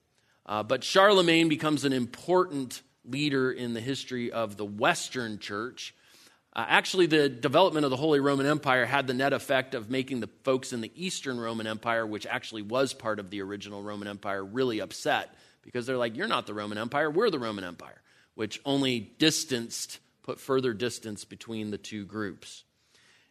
[0.46, 5.96] Uh, but Charlemagne becomes an important leader in the history of the Western church.
[6.54, 10.20] Uh, actually, the development of the Holy Roman Empire had the net effect of making
[10.20, 14.08] the folks in the Eastern Roman Empire, which actually was part of the original Roman
[14.08, 18.02] Empire, really upset because they're like, You're not the Roman Empire, we're the Roman Empire,
[18.36, 22.64] which only distanced, put further distance between the two groups.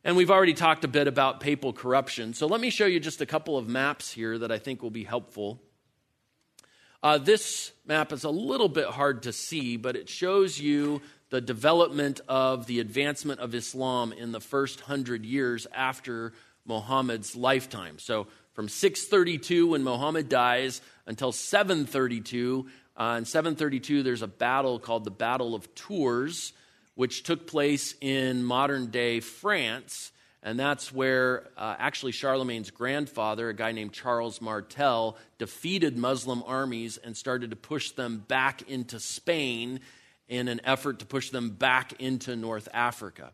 [0.02, 2.32] And we've already talked a bit about papal corruption.
[2.32, 4.90] So let me show you just a couple of maps here that I think will
[4.90, 5.60] be helpful.
[7.02, 11.40] Uh, this map is a little bit hard to see, but it shows you the
[11.40, 16.32] development of the advancement of Islam in the first hundred years after
[16.66, 17.98] Muhammad's lifetime.
[17.98, 22.66] So from 632, when Muhammad dies, until 732.
[22.96, 26.52] Uh, in 732, there's a battle called the Battle of Tours
[27.00, 30.12] which took place in modern day France.
[30.42, 36.98] And that's where uh, actually Charlemagne's grandfather, a guy named Charles Martel, defeated Muslim armies
[36.98, 39.80] and started to push them back into Spain
[40.28, 43.32] in an effort to push them back into North Africa.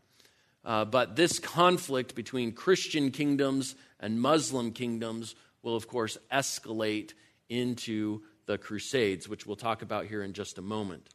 [0.64, 7.14] Uh, but this conflict between Christian kingdoms and Muslim kingdoms will, of course, escalate
[7.48, 11.09] into the Crusades, which we'll talk about here in just a moment.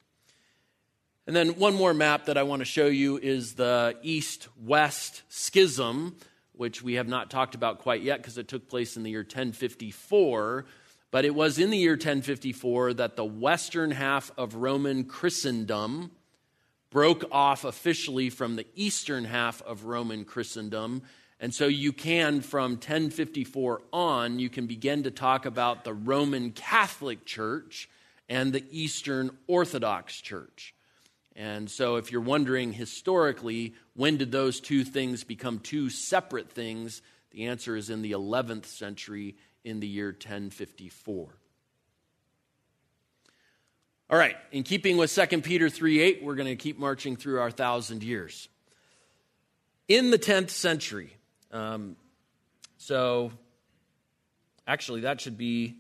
[1.28, 5.22] And then one more map that I want to show you is the east west
[5.30, 6.16] schism,
[6.54, 9.22] which we have not talked about quite yet because it took place in the year
[9.22, 10.66] 1054.
[11.12, 16.12] But it was in the year 1054 that the western half of Roman Christendom
[16.90, 21.04] broke off officially from the eastern half of Roman Christendom.
[21.40, 26.52] And so you can, from 1054 on, you can begin to talk about the Roman
[26.52, 27.90] Catholic Church
[28.30, 30.74] and the Eastern Orthodox Church.
[31.41, 37.01] And so, if you're wondering historically, when did those two things become two separate things?
[37.32, 41.30] The answer is in the 11th century, in the year 1054.
[44.12, 47.39] All right, in keeping with 2 Peter 3 8, we're going to keep marching through
[47.39, 48.47] our thousand years.
[49.88, 51.12] In the 10th century,
[51.51, 51.95] um,
[52.77, 53.32] so
[54.67, 55.77] actually, that should be,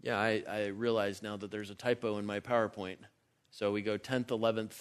[0.00, 2.96] yeah, I, I realize now that there's a typo in my PowerPoint.
[3.56, 4.74] So we go 10th, 11th,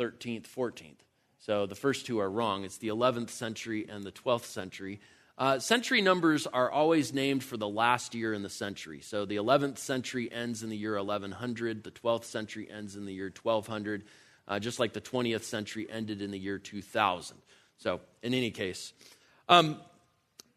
[0.00, 0.96] 13th, 14th.
[1.38, 2.64] So the first two are wrong.
[2.64, 4.98] It's the 11th century and the 12th century.
[5.38, 9.00] Uh, century numbers are always named for the last year in the century.
[9.00, 13.14] So the 11th century ends in the year 1100, the 12th century ends in the
[13.14, 14.02] year 1200,
[14.48, 17.36] uh, just like the 20th century ended in the year 2000.
[17.78, 18.92] So, in any case,
[19.48, 19.80] um,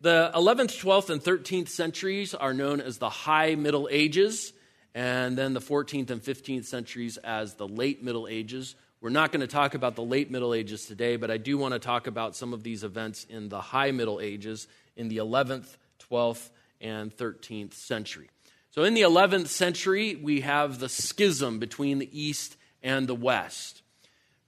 [0.01, 4.53] the 11th, 12th, and 13th centuries are known as the High Middle Ages,
[4.93, 8.75] and then the 14th and 15th centuries as the Late Middle Ages.
[9.01, 11.73] We're not going to talk about the late Middle Ages today, but I do want
[11.73, 15.77] to talk about some of these events in the high Middle Ages in the 11th,
[16.11, 16.49] 12th,
[16.81, 18.29] and 13th century.
[18.71, 23.81] So, in the 11th century, we have the schism between the East and the West.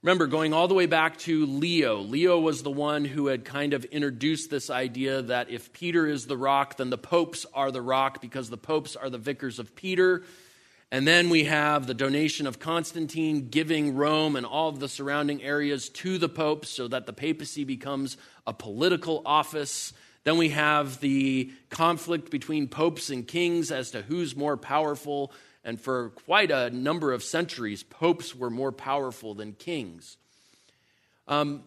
[0.04, 3.72] Remember, going all the way back to Leo, Leo was the one who had kind
[3.72, 7.80] of introduced this idea that if Peter is the rock, then the popes are the
[7.80, 10.24] rock because the popes are the vicars of Peter.
[10.90, 15.40] And then we have the donation of Constantine giving Rome and all of the surrounding
[15.40, 19.92] areas to the popes so that the papacy becomes a political office.
[20.24, 25.32] Then we have the conflict between popes and kings as to who's more powerful.
[25.64, 30.16] And for quite a number of centuries, popes were more powerful than kings.
[31.28, 31.62] Um,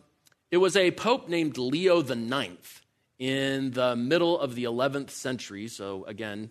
[0.52, 2.82] it was a pope named Leo IX
[3.18, 6.50] in the middle of the 11th century, so again,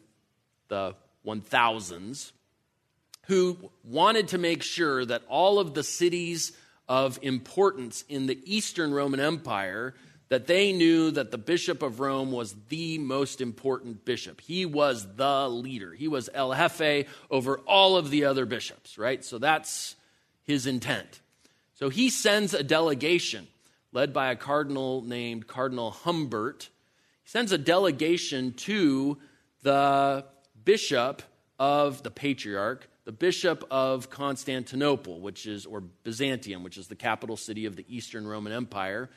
[0.68, 0.94] the
[1.26, 2.33] 1000s
[3.26, 6.52] who wanted to make sure that all of the cities
[6.88, 9.94] of importance in the Eastern Roman Empire
[10.28, 14.40] that they knew that the bishop of Rome was the most important bishop.
[14.40, 15.92] He was the leader.
[15.92, 19.24] He was el jefe over all of the other bishops, right?
[19.24, 19.96] So that's
[20.44, 21.20] his intent.
[21.74, 23.46] So he sends a delegation
[23.92, 26.68] led by a cardinal named Cardinal Humbert.
[27.22, 29.18] He sends a delegation to
[29.62, 30.24] the
[30.64, 31.22] bishop
[31.58, 37.37] of the patriarch the bishop of Constantinople, which is, or Byzantium, which is the capital
[37.37, 39.10] city of the Eastern Roman Empire.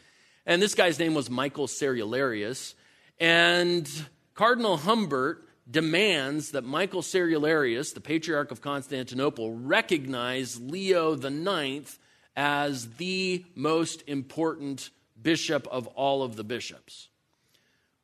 [0.48, 2.74] And this guy's name was Michael Cerularius.
[3.20, 3.88] And
[4.34, 12.00] Cardinal Humbert demands that Michael Cerularius, the patriarch of Constantinople, recognize Leo IX
[12.36, 14.90] as the most important
[15.22, 17.10] bishop of all of the bishops.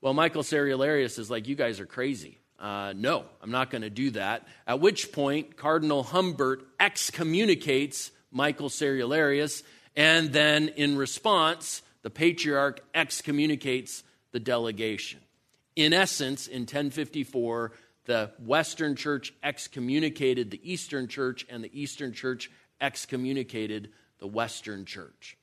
[0.01, 3.89] Well, Michael Cerularius is like, You guys are crazy uh, no, I'm not going to
[3.89, 4.47] do that.
[4.65, 9.63] At which point, Cardinal Humbert excommunicates Michael Cerularius,
[9.97, 15.19] and then in response, the patriarch excommunicates the delegation.
[15.75, 17.71] In essence, in 1054,
[18.05, 23.89] the Western Church excommunicated the Eastern Church, and the Eastern Church excommunicated
[24.19, 25.37] the Western Church.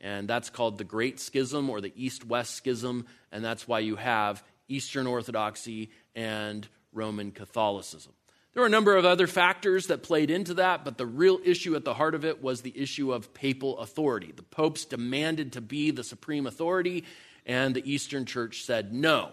[0.00, 3.96] And that's called the Great Schism or the East West Schism, and that's why you
[3.96, 8.12] have Eastern Orthodoxy and Roman Catholicism.
[8.54, 11.74] There were a number of other factors that played into that, but the real issue
[11.74, 14.32] at the heart of it was the issue of papal authority.
[14.34, 17.04] The popes demanded to be the supreme authority,
[17.44, 19.32] and the Eastern Church said no.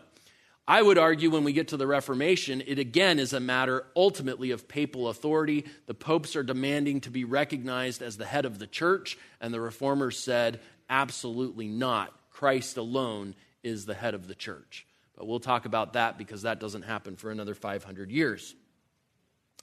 [0.68, 4.50] I would argue when we get to the Reformation, it again is a matter ultimately
[4.50, 5.66] of papal authority.
[5.86, 9.62] The popes are demanding to be recognized as the head of the church, and the
[9.62, 12.12] reformers said, absolutely not.
[12.32, 14.88] Christ alone is the head of the church.
[15.16, 18.56] But we'll talk about that because that doesn't happen for another 500 years.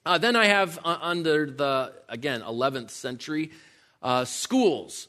[0.09, 3.51] Uh, then I have uh, under the, again, 11th century,
[4.03, 5.07] uh, schools.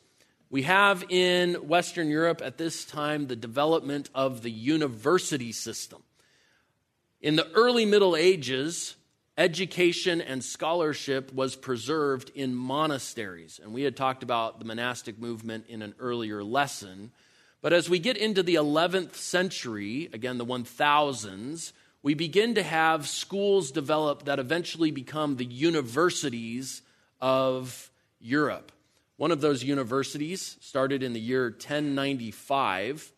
[0.49, 6.03] We have in Western Europe at this time the development of the university system.
[7.21, 8.97] In the early Middle Ages,
[9.37, 13.57] education and scholarship was preserved in monasteries.
[13.63, 17.11] And we had talked about the monastic movement in an earlier lesson.
[17.61, 21.71] But as we get into the 11th century, again, the 1000s,
[22.01, 26.81] we begin to have schools develop that eventually become the universities
[27.19, 28.71] of Europe.
[29.17, 33.11] One of those universities started in the year 1095.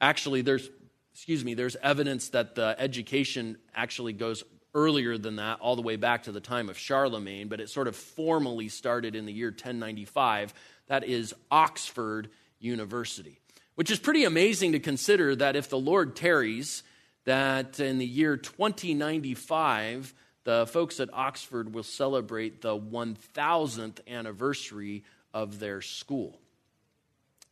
[0.00, 0.70] Actually, there's,
[1.12, 5.96] excuse me, there's evidence that the education actually goes earlier than that, all the way
[5.96, 9.48] back to the time of Charlemagne, but it sort of formally started in the year
[9.48, 10.54] 1095.
[10.86, 13.38] That is Oxford University,
[13.74, 16.82] which is pretty amazing to consider that if the Lord tarries,
[17.24, 20.14] that in the year 2095,
[20.44, 26.38] the folks at Oxford will celebrate the 1000th anniversary of their school.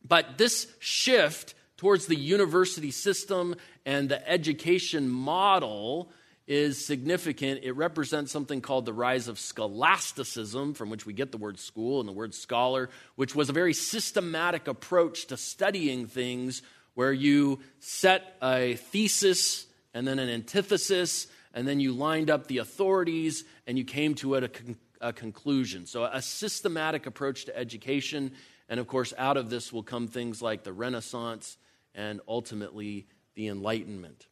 [0.05, 3.55] But this shift towards the university system
[3.85, 6.11] and the education model
[6.47, 7.61] is significant.
[7.63, 11.99] It represents something called the rise of scholasticism, from which we get the word school
[11.99, 16.61] and the word scholar, which was a very systematic approach to studying things
[17.01, 22.59] where you set a thesis and then an antithesis, and then you lined up the
[22.59, 25.87] authorities and you came to a, con- a conclusion.
[25.87, 28.33] So, a systematic approach to education.
[28.69, 31.57] And of course, out of this will come things like the Renaissance
[31.95, 34.27] and ultimately the Enlightenment.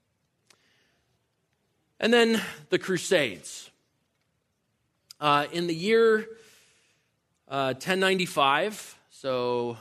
[2.00, 2.40] And then
[2.70, 3.72] the Crusades.
[5.20, 6.28] Uh, in the year
[7.48, 9.76] uh, 1095, so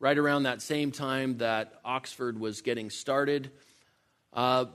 [0.00, 3.50] right around that same time that Oxford was getting started,
[4.32, 4.66] uh,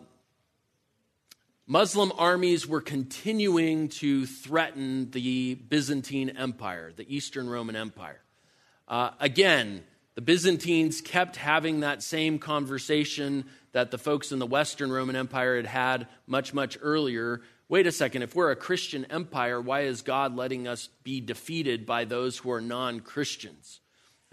[1.65, 8.21] Muslim armies were continuing to threaten the Byzantine Empire, the Eastern Roman Empire.
[8.85, 9.81] Uh, again,
[10.15, 15.55] the Byzantines kept having that same conversation that the folks in the Western Roman Empire
[15.55, 17.41] had had much, much earlier.
[17.69, 21.85] Wait a second, if we're a Christian empire, why is God letting us be defeated
[21.85, 23.79] by those who are non Christians?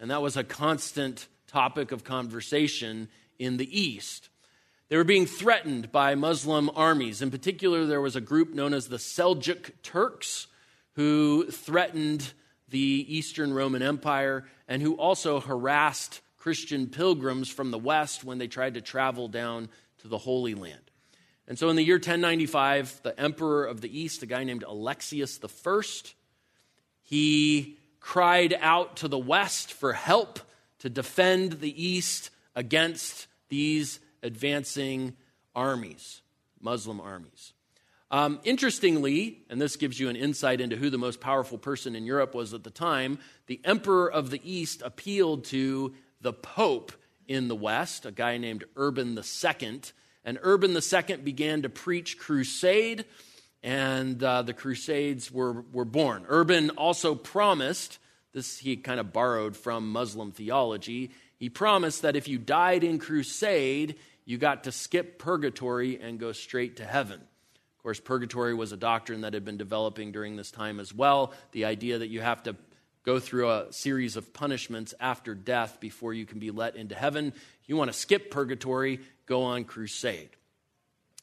[0.00, 4.30] And that was a constant topic of conversation in the East.
[4.88, 7.22] They were being threatened by Muslim armies.
[7.22, 10.46] In particular, there was a group known as the Seljuk Turks
[10.94, 12.32] who threatened
[12.68, 18.48] the Eastern Roman Empire and who also harassed Christian pilgrims from the West when they
[18.48, 20.90] tried to travel down to the Holy Land.
[21.46, 25.38] And so in the year 1095, the emperor of the East, a guy named Alexius
[25.42, 25.82] I,
[27.02, 30.40] he cried out to the West for help
[30.80, 35.14] to defend the East against these advancing
[35.54, 36.22] armies,
[36.60, 37.52] Muslim armies.
[38.10, 42.04] Um, interestingly, and this gives you an insight into who the most powerful person in
[42.04, 46.92] Europe was at the time, the Emperor of the East appealed to the Pope
[47.28, 49.80] in the West, a guy named Urban II.
[50.24, 53.04] And Urban II began to preach crusade,
[53.62, 56.24] and uh, the crusades were, were born.
[56.28, 57.98] Urban also promised,
[58.32, 62.98] this he kind of borrowed from Muslim theology, he promised that if you died in
[62.98, 67.20] crusade, you got to skip purgatory and go straight to heaven.
[67.20, 71.32] Of course, purgatory was a doctrine that had been developing during this time as well.
[71.52, 72.56] The idea that you have to
[73.04, 77.32] go through a series of punishments after death before you can be let into heaven.
[77.66, 80.28] You want to skip purgatory, go on crusade.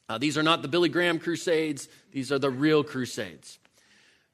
[0.08, 3.58] Uh, these are not the Billy Graham crusades, these are the real crusades.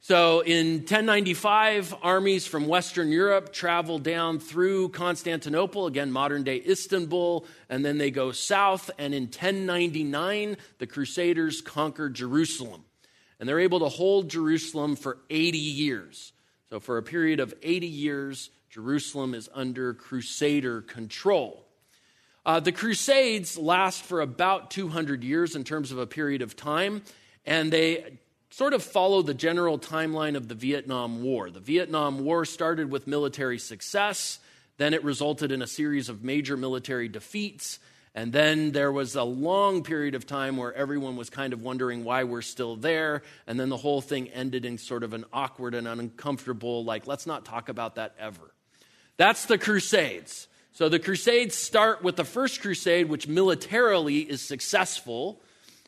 [0.05, 7.47] So in 1095, armies from Western Europe travel down through Constantinople, again, modern day Istanbul,
[7.71, 8.91] and then they go south.
[8.99, 12.85] And in 1099, the Crusaders conquer Jerusalem.
[13.41, 16.35] And they're able to hold Jerusalem for 80 years.
[16.69, 21.64] So for a period of 80 years, Jerusalem is under Crusader control.
[22.47, 27.03] Uh, the Crusades last for about 200 years in terms of a period of time,
[27.47, 28.19] and they
[28.51, 31.51] sort of follow the general timeline of the Vietnam War.
[31.51, 34.39] The Vietnam War started with military success,
[34.77, 37.79] then it resulted in a series of major military defeats,
[38.15, 42.05] and then there was a long period of time where everyone was kind of wondering
[42.05, 45.75] why we're still there, and then the whole thing ended in sort of an awkward
[45.75, 48.53] and uncomfortable, like, let's not talk about that ever.
[49.17, 50.47] That's the Crusades.
[50.77, 55.41] So the Crusades start with the First Crusade, which militarily is successful.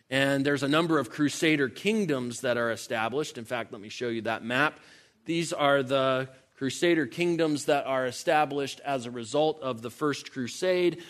[0.08, 3.36] And there's a number of crusader kingdoms that are established.
[3.36, 4.78] In fact, let me show you that map.
[5.24, 11.02] These are the crusader kingdoms that are established as a result of the First Crusade.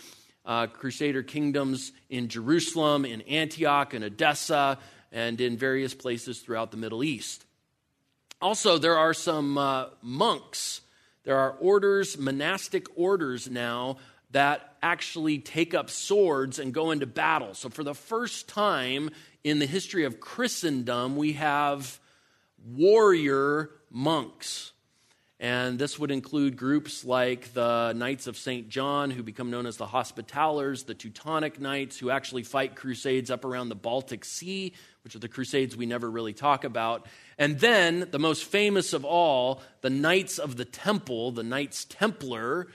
[0.46, 4.78] Uh, crusader kingdoms in Jerusalem, in Antioch, in Edessa,
[5.12, 7.44] and in various places throughout the Middle East.
[8.40, 10.80] Also, there are some uh, monks.
[11.26, 13.96] There are orders, monastic orders now,
[14.30, 17.52] that actually take up swords and go into battle.
[17.54, 19.10] So, for the first time
[19.42, 21.98] in the history of Christendom, we have
[22.64, 24.70] warrior monks.
[25.38, 28.70] And this would include groups like the Knights of St.
[28.70, 33.44] John, who become known as the Hospitallers, the Teutonic Knights, who actually fight crusades up
[33.44, 34.72] around the Baltic Sea,
[35.04, 37.06] which are the crusades we never really talk about.
[37.36, 42.68] And then, the most famous of all, the Knights of the Temple, the Knights Templar,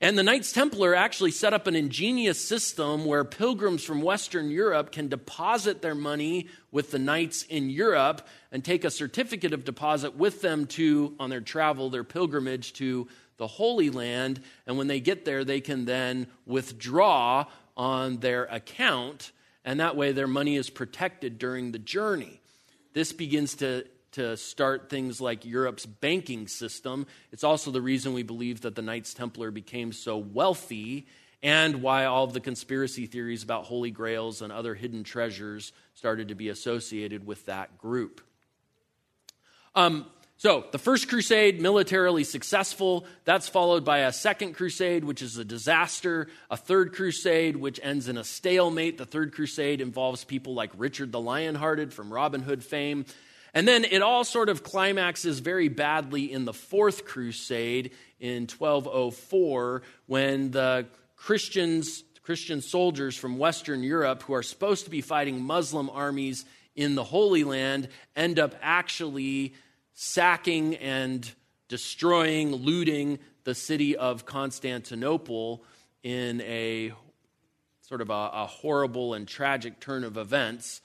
[0.00, 4.92] And the Knights Templar actually set up an ingenious system where pilgrims from Western Europe
[4.92, 10.14] can deposit their money with the Knights in Europe and take a certificate of deposit
[10.14, 14.40] with them to on their travel, their pilgrimage to the Holy Land.
[14.68, 17.46] And when they get there, they can then withdraw
[17.76, 19.32] on their account,
[19.64, 22.40] and that way their money is protected during the journey.
[22.92, 27.06] This begins to to start things like Europe's banking system.
[27.32, 31.06] It's also the reason we believe that the Knights Templar became so wealthy
[31.42, 36.28] and why all of the conspiracy theories about holy grails and other hidden treasures started
[36.28, 38.20] to be associated with that group.
[39.74, 40.06] Um,
[40.40, 43.04] so, the first crusade, militarily successful.
[43.24, 46.28] That's followed by a second crusade, which is a disaster.
[46.48, 48.98] A third crusade, which ends in a stalemate.
[48.98, 53.04] The third crusade involves people like Richard the Lionhearted from Robin Hood fame.
[53.58, 57.90] And then it all sort of climaxes very badly in the Fourth Crusade
[58.20, 60.86] in 1204 when the
[61.16, 66.44] Christians, Christian soldiers from Western Europe who are supposed to be fighting Muslim armies
[66.76, 69.54] in the Holy Land end up actually
[69.92, 71.28] sacking and
[71.66, 75.64] destroying, looting the city of Constantinople
[76.04, 76.92] in a
[77.80, 80.80] sort of a, a horrible and tragic turn of events.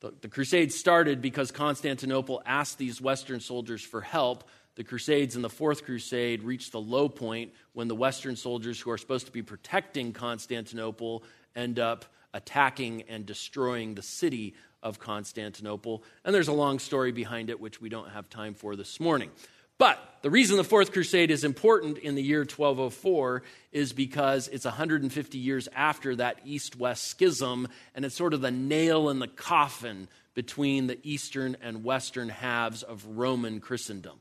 [0.00, 4.44] The, the Crusades started because Constantinople asked these Western soldiers for help.
[4.74, 8.90] The Crusades and the Fourth Crusade reached the low point when the Western soldiers who
[8.90, 11.22] are supposed to be protecting Constantinople
[11.54, 16.04] end up attacking and destroying the city of Constantinople.
[16.24, 19.30] And there's a long story behind it, which we don't have time for this morning.
[19.78, 24.64] But the reason the Fourth Crusade is important in the year 1204 is because it's
[24.64, 29.28] 150 years after that East West schism, and it's sort of the nail in the
[29.28, 34.18] coffin between the Eastern and Western halves of Roman Christendom.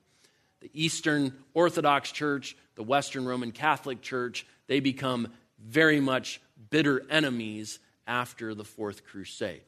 [0.61, 5.29] The Eastern Orthodox Church, the Western Roman Catholic Church, they become
[5.59, 9.61] very much bitter enemies after the Fourth Crusade.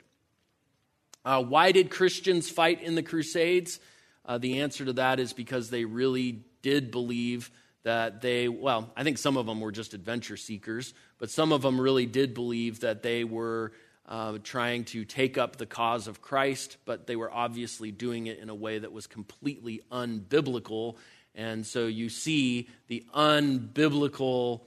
[1.25, 3.79] Uh, why did Christians fight in the Crusades?
[4.27, 7.49] Uh, the answer to that is because they really did believe
[7.83, 11.61] that they, well, I think some of them were just adventure seekers, but some of
[11.61, 13.71] them really did believe that they were
[14.05, 18.39] uh, trying to take up the cause of Christ, but they were obviously doing it
[18.39, 20.97] in a way that was completely unbiblical.
[21.35, 24.61] And so you see the unbiblical,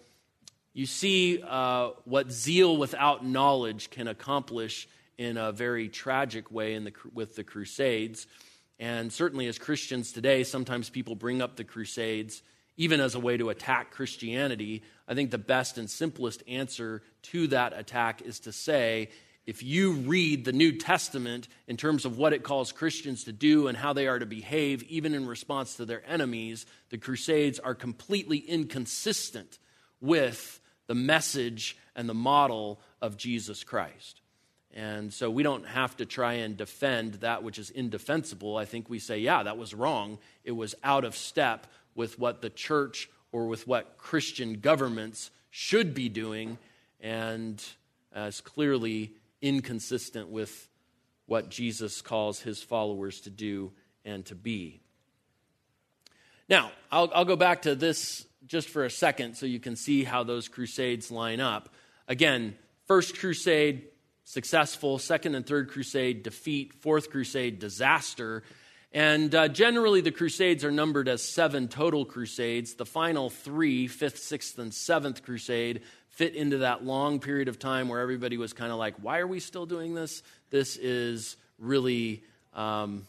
[0.72, 4.88] you see uh, what zeal without knowledge can accomplish
[5.18, 8.26] in a very tragic way in the, with the Crusades.
[8.80, 12.42] And certainly, as Christians today, sometimes people bring up the Crusades
[12.78, 14.82] even as a way to attack Christianity.
[15.06, 19.10] I think the best and simplest answer to that attack is to say,
[19.44, 23.68] if you read the New Testament in terms of what it calls Christians to do
[23.68, 27.74] and how they are to behave, even in response to their enemies, the Crusades are
[27.74, 29.58] completely inconsistent
[30.00, 34.19] with the message and the model of Jesus Christ.
[34.72, 38.56] And so we don't have to try and defend that which is indefensible.
[38.56, 40.18] I think we say, yeah, that was wrong.
[40.44, 45.94] It was out of step with what the church or with what Christian governments should
[45.94, 46.58] be doing,
[47.00, 47.62] and
[48.12, 49.12] as clearly
[49.42, 50.68] inconsistent with
[51.26, 53.72] what Jesus calls his followers to do
[54.04, 54.80] and to be.
[56.48, 60.02] Now, I'll, I'll go back to this just for a second so you can see
[60.02, 61.68] how those crusades line up.
[62.08, 62.56] Again,
[62.86, 63.84] first crusade,
[64.30, 64.98] successful.
[64.98, 66.72] Second and third crusade, defeat.
[66.74, 68.44] Fourth crusade, disaster.
[68.92, 72.74] And uh, generally, the crusades are numbered as seven total crusades.
[72.74, 77.88] The final three, fifth, sixth, and seventh crusade, fit into that long period of time
[77.88, 80.22] where everybody was kind of like, why are we still doing this?
[80.50, 82.22] This is really,
[82.54, 83.06] um,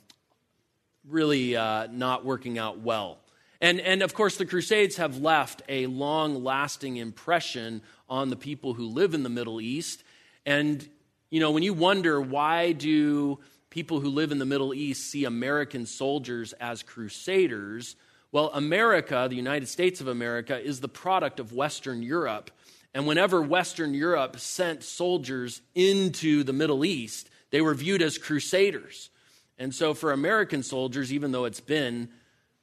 [1.07, 3.19] really uh, not working out well.
[3.59, 8.73] And, and of course, the Crusades have left a long lasting impression on the people
[8.73, 10.03] who live in the Middle East.
[10.47, 10.87] And
[11.31, 15.23] you know, when you wonder why do people who live in the Middle East see
[15.23, 17.95] American soldiers as crusaders,
[18.33, 22.51] well, America, the United States of America, is the product of Western Europe.
[22.93, 29.09] And whenever Western Europe sent soldiers into the Middle East, they were viewed as crusaders.
[29.57, 32.09] And so for American soldiers, even though it's been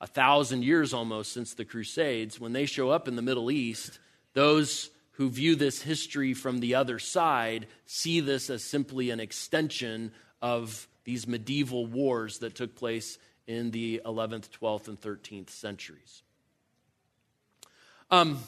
[0.00, 3.98] a thousand years almost since the Crusades, when they show up in the Middle East,
[4.34, 10.12] those who view this history from the other side see this as simply an extension
[10.40, 16.22] of these medieval wars that took place in the 11th, 12th, and 13th centuries.
[18.12, 18.38] Um,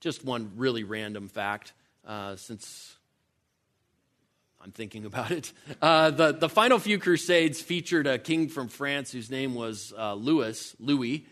[0.00, 1.72] just one really random fact,
[2.06, 2.96] uh, since
[4.62, 5.54] I'm thinking about it.
[5.80, 10.12] Uh, the, the final few crusades featured a king from France whose name was uh,
[10.12, 11.24] Louis, Louis.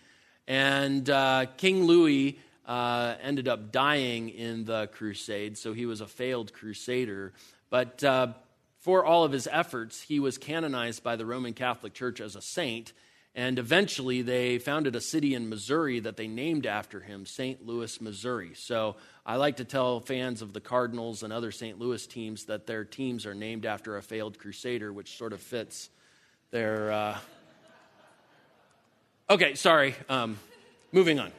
[0.48, 6.06] And uh, King Louis uh, ended up dying in the crusade, so he was a
[6.06, 7.32] failed crusader.
[7.70, 8.28] But uh,
[8.80, 12.42] for all of his efforts, he was canonized by the Roman Catholic Church as a
[12.42, 12.92] saint.
[13.36, 17.66] And eventually, they founded a city in Missouri that they named after him, St.
[17.66, 18.52] Louis, Missouri.
[18.54, 18.94] So
[19.26, 21.80] I like to tell fans of the Cardinals and other St.
[21.80, 25.90] Louis teams that their teams are named after a failed crusader, which sort of fits
[26.52, 26.92] their.
[26.92, 27.18] Uh...
[29.28, 29.96] Okay, sorry.
[30.08, 30.38] Um,
[30.92, 31.32] moving on.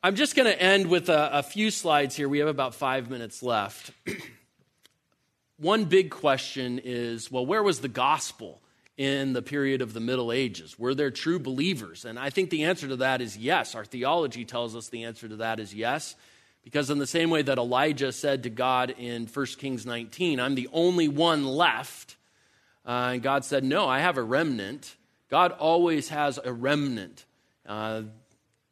[0.00, 2.28] I'm just going to end with a, a few slides here.
[2.28, 3.90] We have about five minutes left.
[5.56, 8.60] One big question is well, where was the gospel?
[8.96, 10.76] in the period of the Middle Ages?
[10.76, 12.04] Were there true believers?
[12.04, 13.76] And I think the answer to that is yes.
[13.76, 16.16] Our theology tells us the answer to that is yes.
[16.64, 20.56] Because, in the same way that Elijah said to God in 1 Kings 19, I'm
[20.56, 22.16] the only one left,
[22.84, 24.96] uh, and God said, No, I have a remnant.
[25.30, 27.24] God always has a remnant.
[27.64, 28.02] Uh,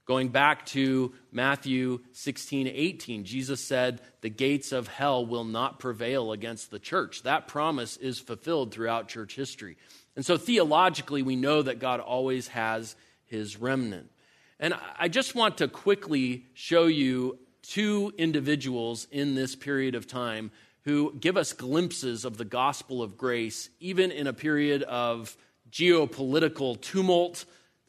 [0.07, 6.33] going back to Matthew 16, 18, Jesus said, The gates of hell will not prevail
[6.33, 7.25] against the church.
[7.25, 9.77] That promise is fulfilled throughout church history.
[10.15, 12.97] And so theologically, we know that God always has
[13.27, 14.11] his remnant.
[14.59, 20.51] And I just want to quickly show you two individuals in this period of time
[20.85, 25.37] who give us glimpses of the gospel of grace, even in a period of
[25.71, 27.45] geopolitical tumult,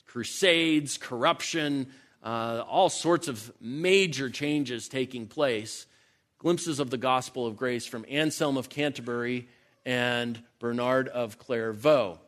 [0.07, 1.87] crusades, corruption,
[2.23, 5.85] uh, all sorts of major changes taking place.
[6.39, 9.47] Glimpses of the gospel of grace from Anselm of Canterbury
[9.85, 12.19] and Bernard of Clairvaux.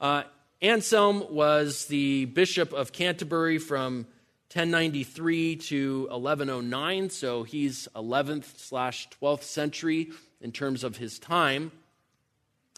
[0.00, 0.22] Uh,
[0.60, 4.06] Anselm was the Bishop of Canterbury from
[4.52, 10.10] 1093 to 1109, so he's 11th slash 12th century
[10.40, 11.70] in terms of his time.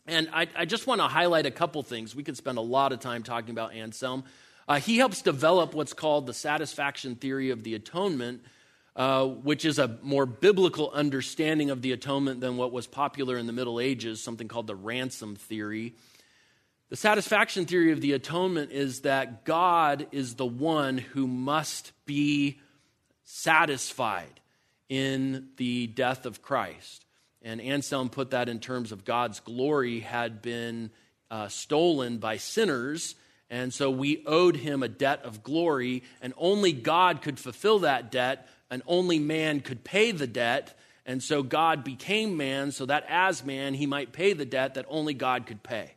[0.06, 2.14] And I, I just want to highlight a couple things.
[2.14, 4.24] We could spend a lot of time talking about Anselm.
[4.70, 8.40] Uh, he helps develop what's called the satisfaction theory of the atonement,
[8.94, 13.48] uh, which is a more biblical understanding of the atonement than what was popular in
[13.48, 15.96] the Middle Ages, something called the ransom theory.
[16.88, 22.60] The satisfaction theory of the atonement is that God is the one who must be
[23.24, 24.38] satisfied
[24.88, 27.04] in the death of Christ.
[27.42, 30.92] And Anselm put that in terms of God's glory had been
[31.28, 33.16] uh, stolen by sinners.
[33.50, 38.10] And so we owed him a debt of glory, and only God could fulfill that
[38.12, 40.78] debt and only man could pay the debt.
[41.04, 44.86] And so God became man so that as man he might pay the debt that
[44.88, 45.92] only God could pay.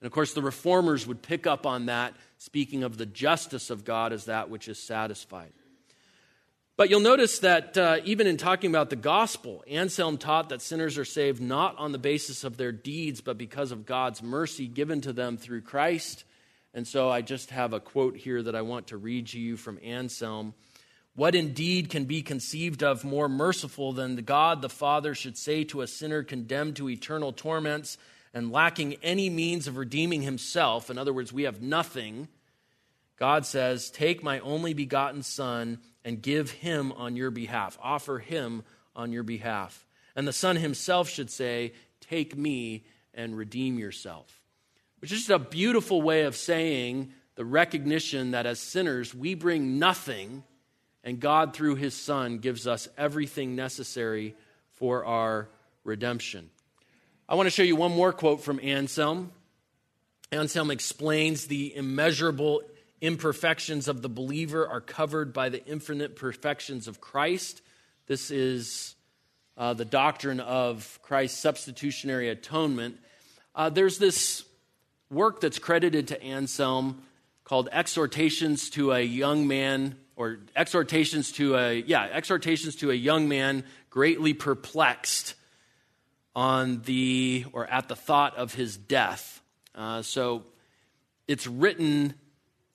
[0.00, 3.84] And of course, the reformers would pick up on that, speaking of the justice of
[3.84, 5.52] God as that which is satisfied.
[6.76, 10.96] But you'll notice that uh, even in talking about the gospel, Anselm taught that sinners
[10.96, 15.00] are saved not on the basis of their deeds, but because of God's mercy given
[15.00, 16.22] to them through Christ.
[16.78, 19.56] And so I just have a quote here that I want to read to you
[19.56, 20.54] from Anselm.
[21.16, 25.80] What indeed can be conceived of more merciful than God the Father should say to
[25.80, 27.98] a sinner condemned to eternal torments
[28.32, 30.88] and lacking any means of redeeming himself?
[30.88, 32.28] In other words, we have nothing.
[33.16, 38.62] God says, Take my only begotten Son and give him on your behalf, offer him
[38.94, 39.84] on your behalf.
[40.14, 44.37] And the Son himself should say, Take me and redeem yourself.
[45.00, 49.78] Which is just a beautiful way of saying the recognition that as sinners, we bring
[49.78, 50.42] nothing
[51.04, 54.34] and God, through his Son, gives us everything necessary
[54.74, 55.48] for our
[55.84, 56.50] redemption.
[57.28, 59.32] I want to show you one more quote from Anselm.
[60.32, 62.62] Anselm explains the immeasurable
[63.00, 67.62] imperfections of the believer are covered by the infinite perfections of Christ.
[68.06, 68.94] This is
[69.56, 72.98] uh, the doctrine of Christ's substitutionary atonement.
[73.54, 74.44] Uh, there's this
[75.10, 77.02] work that's credited to Anselm
[77.44, 83.28] called Exhortations to a Young Man or exhortations to a yeah exhortations to a young
[83.28, 85.34] man greatly perplexed
[86.34, 89.40] on the or at the thought of his death.
[89.74, 90.44] Uh, so
[91.28, 92.14] it's written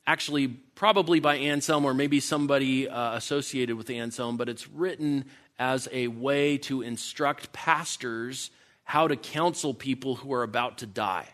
[0.07, 5.25] actually probably by anselm or maybe somebody uh, associated with anselm but it's written
[5.59, 8.51] as a way to instruct pastors
[8.84, 11.27] how to counsel people who are about to die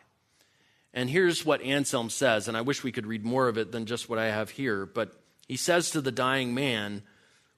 [0.93, 3.85] and here's what anselm says and i wish we could read more of it than
[3.85, 5.13] just what i have here but
[5.49, 7.01] he says to the dying man,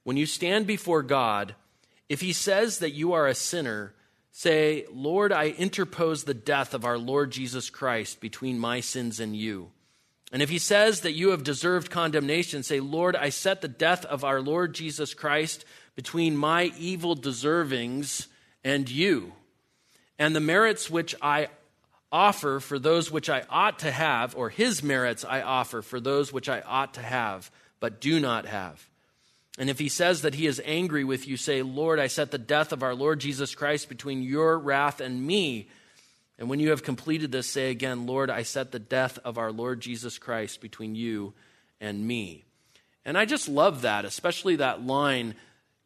[0.04, 1.56] When you stand before God,
[2.08, 3.94] if he says that you are a sinner,
[4.32, 9.36] say, Lord, I interpose the death of our Lord Jesus Christ between my sins and
[9.36, 9.72] you.
[10.32, 14.06] And if he says that you have deserved condemnation, say, Lord, I set the death
[14.06, 18.28] of our Lord Jesus Christ between my evil deservings
[18.64, 19.34] and you.
[20.18, 21.50] And the merits which I
[22.12, 26.34] offer for those which I ought to have, or his merits I offer for those
[26.34, 27.52] which I ought to have
[27.82, 28.88] but do not have.
[29.58, 32.38] And if he says that he is angry with you, say, Lord, I set the
[32.38, 35.68] death of our Lord Jesus Christ between your wrath and me.
[36.40, 39.52] And when you have completed this, say again, Lord, I set the death of our
[39.52, 41.34] Lord Jesus Christ between you
[41.82, 42.46] and me.
[43.04, 45.36] And I just love that, especially that line,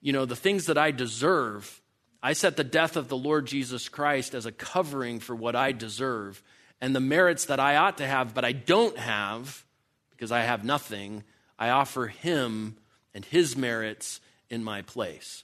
[0.01, 1.82] you know, the things that I deserve.
[2.26, 5.73] I set the death of the Lord Jesus Christ as a covering for what I
[5.73, 6.41] deserve.
[6.82, 9.63] And the merits that I ought to have, but I don't have,
[10.09, 11.23] because I have nothing,
[11.59, 12.78] I offer him
[13.13, 15.43] and his merits in my place.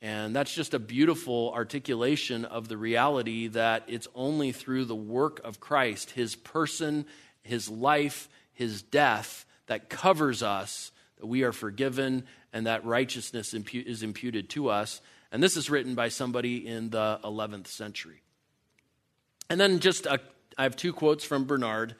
[0.00, 5.42] And that's just a beautiful articulation of the reality that it's only through the work
[5.44, 7.04] of Christ, his person,
[7.42, 14.02] his life, his death, that covers us, that we are forgiven, and that righteousness is
[14.02, 15.02] imputed to us.
[15.32, 18.22] And this is written by somebody in the 11th century.
[19.50, 20.20] And then just a,
[20.56, 21.96] I have two quotes from Bernard.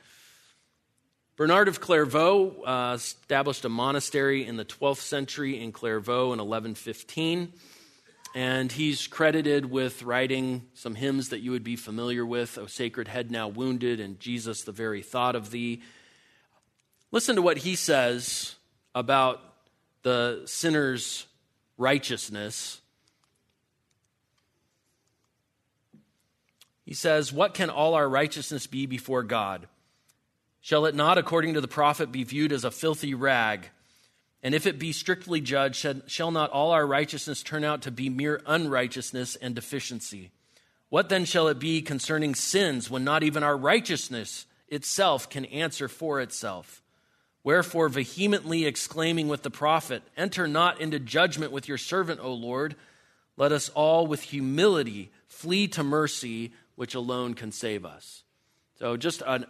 [1.36, 7.52] Bernard of Clairvaux uh, established a monastery in the 12th century in Clairvaux in 1115.
[8.36, 13.08] And he's credited with writing some hymns that you would be familiar with O sacred
[13.08, 15.82] head now wounded, and Jesus, the very thought of thee.
[17.12, 18.56] Listen to what he says
[18.94, 19.40] about
[20.02, 21.26] the sinner's
[21.78, 22.80] righteousness.
[26.84, 29.66] He says, What can all our righteousness be before God?
[30.60, 33.70] Shall it not, according to the prophet, be viewed as a filthy rag?
[34.42, 38.10] And if it be strictly judged, shall not all our righteousness turn out to be
[38.10, 40.30] mere unrighteousness and deficiency?
[40.90, 45.88] What then shall it be concerning sins when not even our righteousness itself can answer
[45.88, 46.82] for itself?
[47.42, 52.76] Wherefore, vehemently exclaiming with the prophet, Enter not into judgment with your servant, O Lord.
[53.36, 58.24] Let us all with humility flee to mercy, which alone can save us.
[58.78, 59.46] So, just an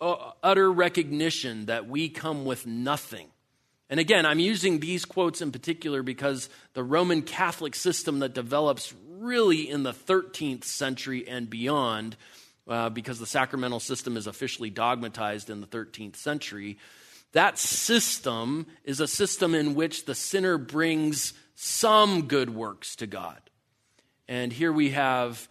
[0.00, 3.28] utter recognition that we come with nothing.
[3.90, 8.94] And again, I'm using these quotes in particular because the Roman Catholic system that develops
[9.08, 12.16] really in the 13th century and beyond,
[12.66, 16.78] uh, because the sacramental system is officially dogmatized in the 13th century,
[17.32, 23.38] that system is a system in which the sinner brings some good works to God.
[24.28, 25.48] And here we have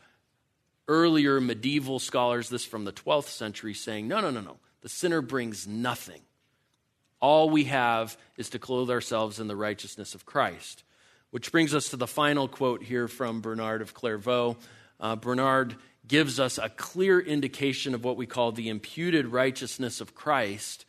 [0.88, 4.58] earlier medieval scholars, this from the 12th century, saying, no, no, no, no.
[4.82, 6.22] The sinner brings nothing.
[7.22, 10.84] All we have is to clothe ourselves in the righteousness of Christ.
[11.32, 14.58] Which brings us to the final quote here from Bernard of Clairvaux.
[15.00, 15.76] Uh, Bernard
[16.06, 20.86] gives us a clear indication of what we call the imputed righteousness of Christ.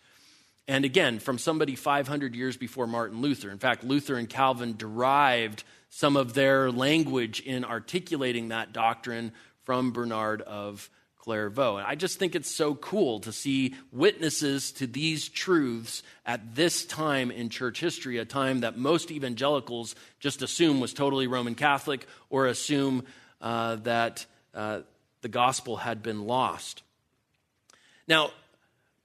[0.67, 3.51] And again, from somebody 500 years before Martin Luther.
[3.51, 9.33] In fact, Luther and Calvin derived some of their language in articulating that doctrine
[9.65, 10.89] from Bernard of
[11.25, 11.79] Clairvaux.
[11.79, 16.85] And I just think it's so cool to see witnesses to these truths at this
[16.85, 22.07] time in church history, a time that most evangelicals just assume was totally Roman Catholic
[22.29, 23.05] or assume
[23.41, 24.81] uh, that uh,
[25.23, 26.83] the gospel had been lost.
[28.07, 28.31] Now,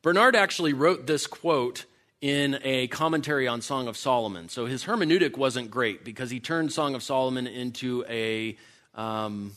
[0.02, 1.86] Bernard actually wrote this quote
[2.20, 4.50] in a commentary on Song of Solomon.
[4.50, 8.58] So his hermeneutic wasn't great because he turned Song of Solomon into a.
[8.94, 9.54] Um,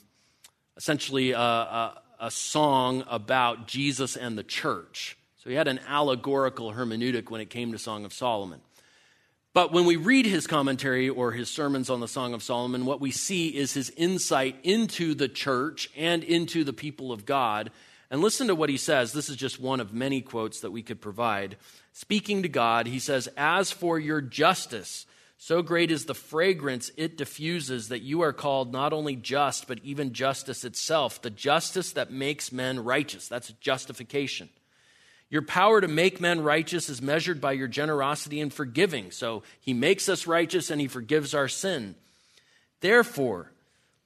[0.83, 5.17] essentially a, a, a song about Jesus and the church.
[5.37, 8.61] So he had an allegorical hermeneutic when it came to Song of Solomon.
[9.55, 13.01] But when we read his commentary or his sermons on the Song of Solomon, what
[13.01, 17.71] we see is his insight into the church and into the people of God.
[18.11, 19.13] And listen to what he says.
[19.13, 21.59] This is just one of many quotes that we could provide.
[21.93, 25.07] Speaking to God, he says, As for your justice,
[25.45, 29.81] so great is the fragrance it diffuses that you are called not only just, but
[29.83, 33.27] even justice itself, the justice that makes men righteous.
[33.27, 34.51] That's justification.
[35.31, 39.11] Your power to make men righteous is measured by your generosity and forgiving.
[39.11, 41.97] So he makes us righteous and he forgives our sin.
[42.81, 43.51] Therefore,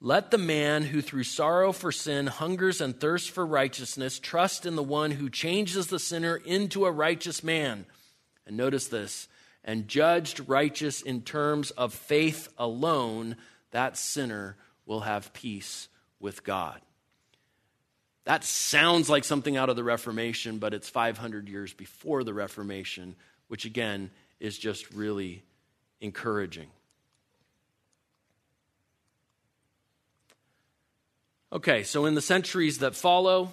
[0.01, 4.75] let the man who through sorrow for sin hungers and thirsts for righteousness trust in
[4.75, 7.85] the one who changes the sinner into a righteous man.
[8.47, 9.27] And notice this
[9.67, 13.35] and judged righteous in terms of faith alone,
[13.71, 14.55] that sinner
[14.85, 15.89] will have peace
[16.21, 16.79] with God.
[18.23, 23.15] That sounds like something out of the Reformation, but it's 500 years before the Reformation,
[23.49, 24.09] which again
[24.39, 25.43] is just really
[25.99, 26.67] encouraging.
[31.51, 33.51] Okay, so in the centuries that follow,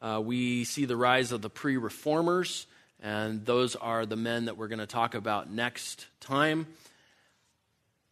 [0.00, 2.66] uh, we see the rise of the pre reformers.
[3.02, 6.68] And those are the men that we're going to talk about next time.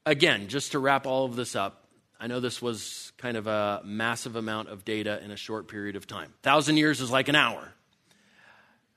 [0.04, 1.86] Again, just to wrap all of this up,
[2.18, 5.94] I know this was kind of a massive amount of data in a short period
[5.94, 6.34] of time.
[6.42, 7.72] thousand years is like an hour.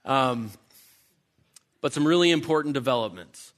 [0.03, 0.49] Um,
[1.79, 3.53] but some really important developments.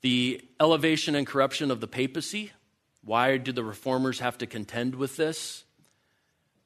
[0.00, 2.52] The elevation and corruption of the papacy.
[3.04, 5.64] Why do the reformers have to contend with this?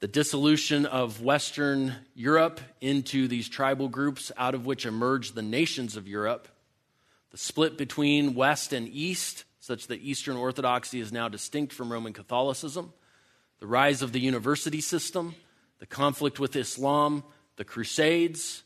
[0.03, 5.97] The dissolution of Western Europe into these tribal groups, out of which emerged the nations
[5.97, 6.49] of Europe.
[7.31, 12.13] The split between West and East, such that Eastern Orthodoxy is now distinct from Roman
[12.13, 12.93] Catholicism.
[13.61, 15.37] The rise of the university system,
[15.79, 17.23] the conflict with Islam,
[17.55, 18.65] the Crusades.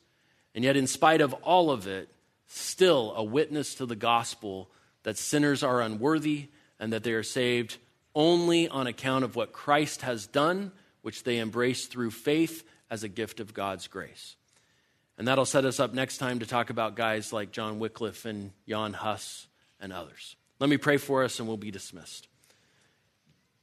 [0.55, 2.09] And yet, in spite of all of it,
[2.47, 4.71] still a witness to the gospel
[5.03, 6.49] that sinners are unworthy
[6.81, 7.77] and that they are saved
[8.15, 10.73] only on account of what Christ has done,
[11.07, 14.35] which they embrace through faith as a gift of God's grace.
[15.17, 18.51] And that'll set us up next time to talk about guys like John Wycliffe and
[18.69, 19.47] Jan Hus
[19.81, 20.35] and others.
[20.59, 22.27] Let me pray for us and we'll be dismissed.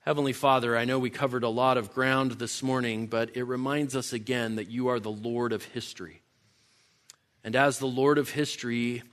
[0.05, 3.93] Heavenly Father, I know we covered a lot of ground this morning, but it reminds
[3.93, 6.21] us again that you are the Lord of history.
[7.43, 9.03] And as the Lord of history,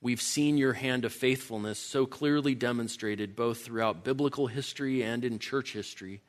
[0.00, 5.38] we've seen your hand of faithfulness so clearly demonstrated both throughout biblical history and in
[5.38, 6.22] church history.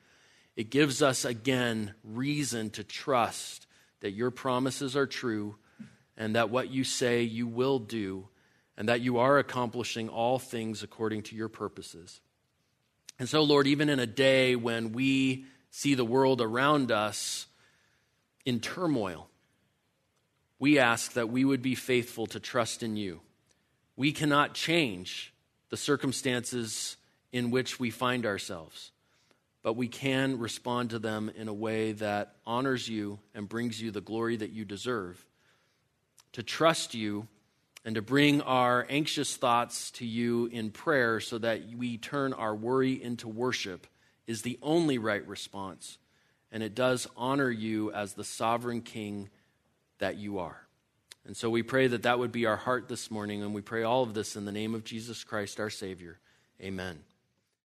[0.60, 3.66] It gives us again reason to trust
[4.00, 5.56] that your promises are true
[6.18, 8.28] and that what you say you will do
[8.76, 12.20] and that you are accomplishing all things according to your purposes.
[13.18, 17.46] And so, Lord, even in a day when we see the world around us
[18.44, 19.30] in turmoil,
[20.58, 23.22] we ask that we would be faithful to trust in you.
[23.96, 25.32] We cannot change
[25.70, 26.98] the circumstances
[27.32, 28.90] in which we find ourselves,
[29.62, 33.90] but we can respond to them in a way that honors you and brings you
[33.90, 35.24] the glory that you deserve.
[36.34, 37.28] To trust you
[37.84, 42.54] and to bring our anxious thoughts to you in prayer so that we turn our
[42.54, 43.86] worry into worship
[44.26, 45.98] is the only right response.
[46.52, 49.28] And it does honor you as the sovereign king
[49.98, 50.66] that you are.
[51.26, 53.82] And so we pray that that would be our heart this morning, and we pray
[53.82, 56.18] all of this in the name of Jesus Christ, our Savior.
[56.60, 57.09] Amen.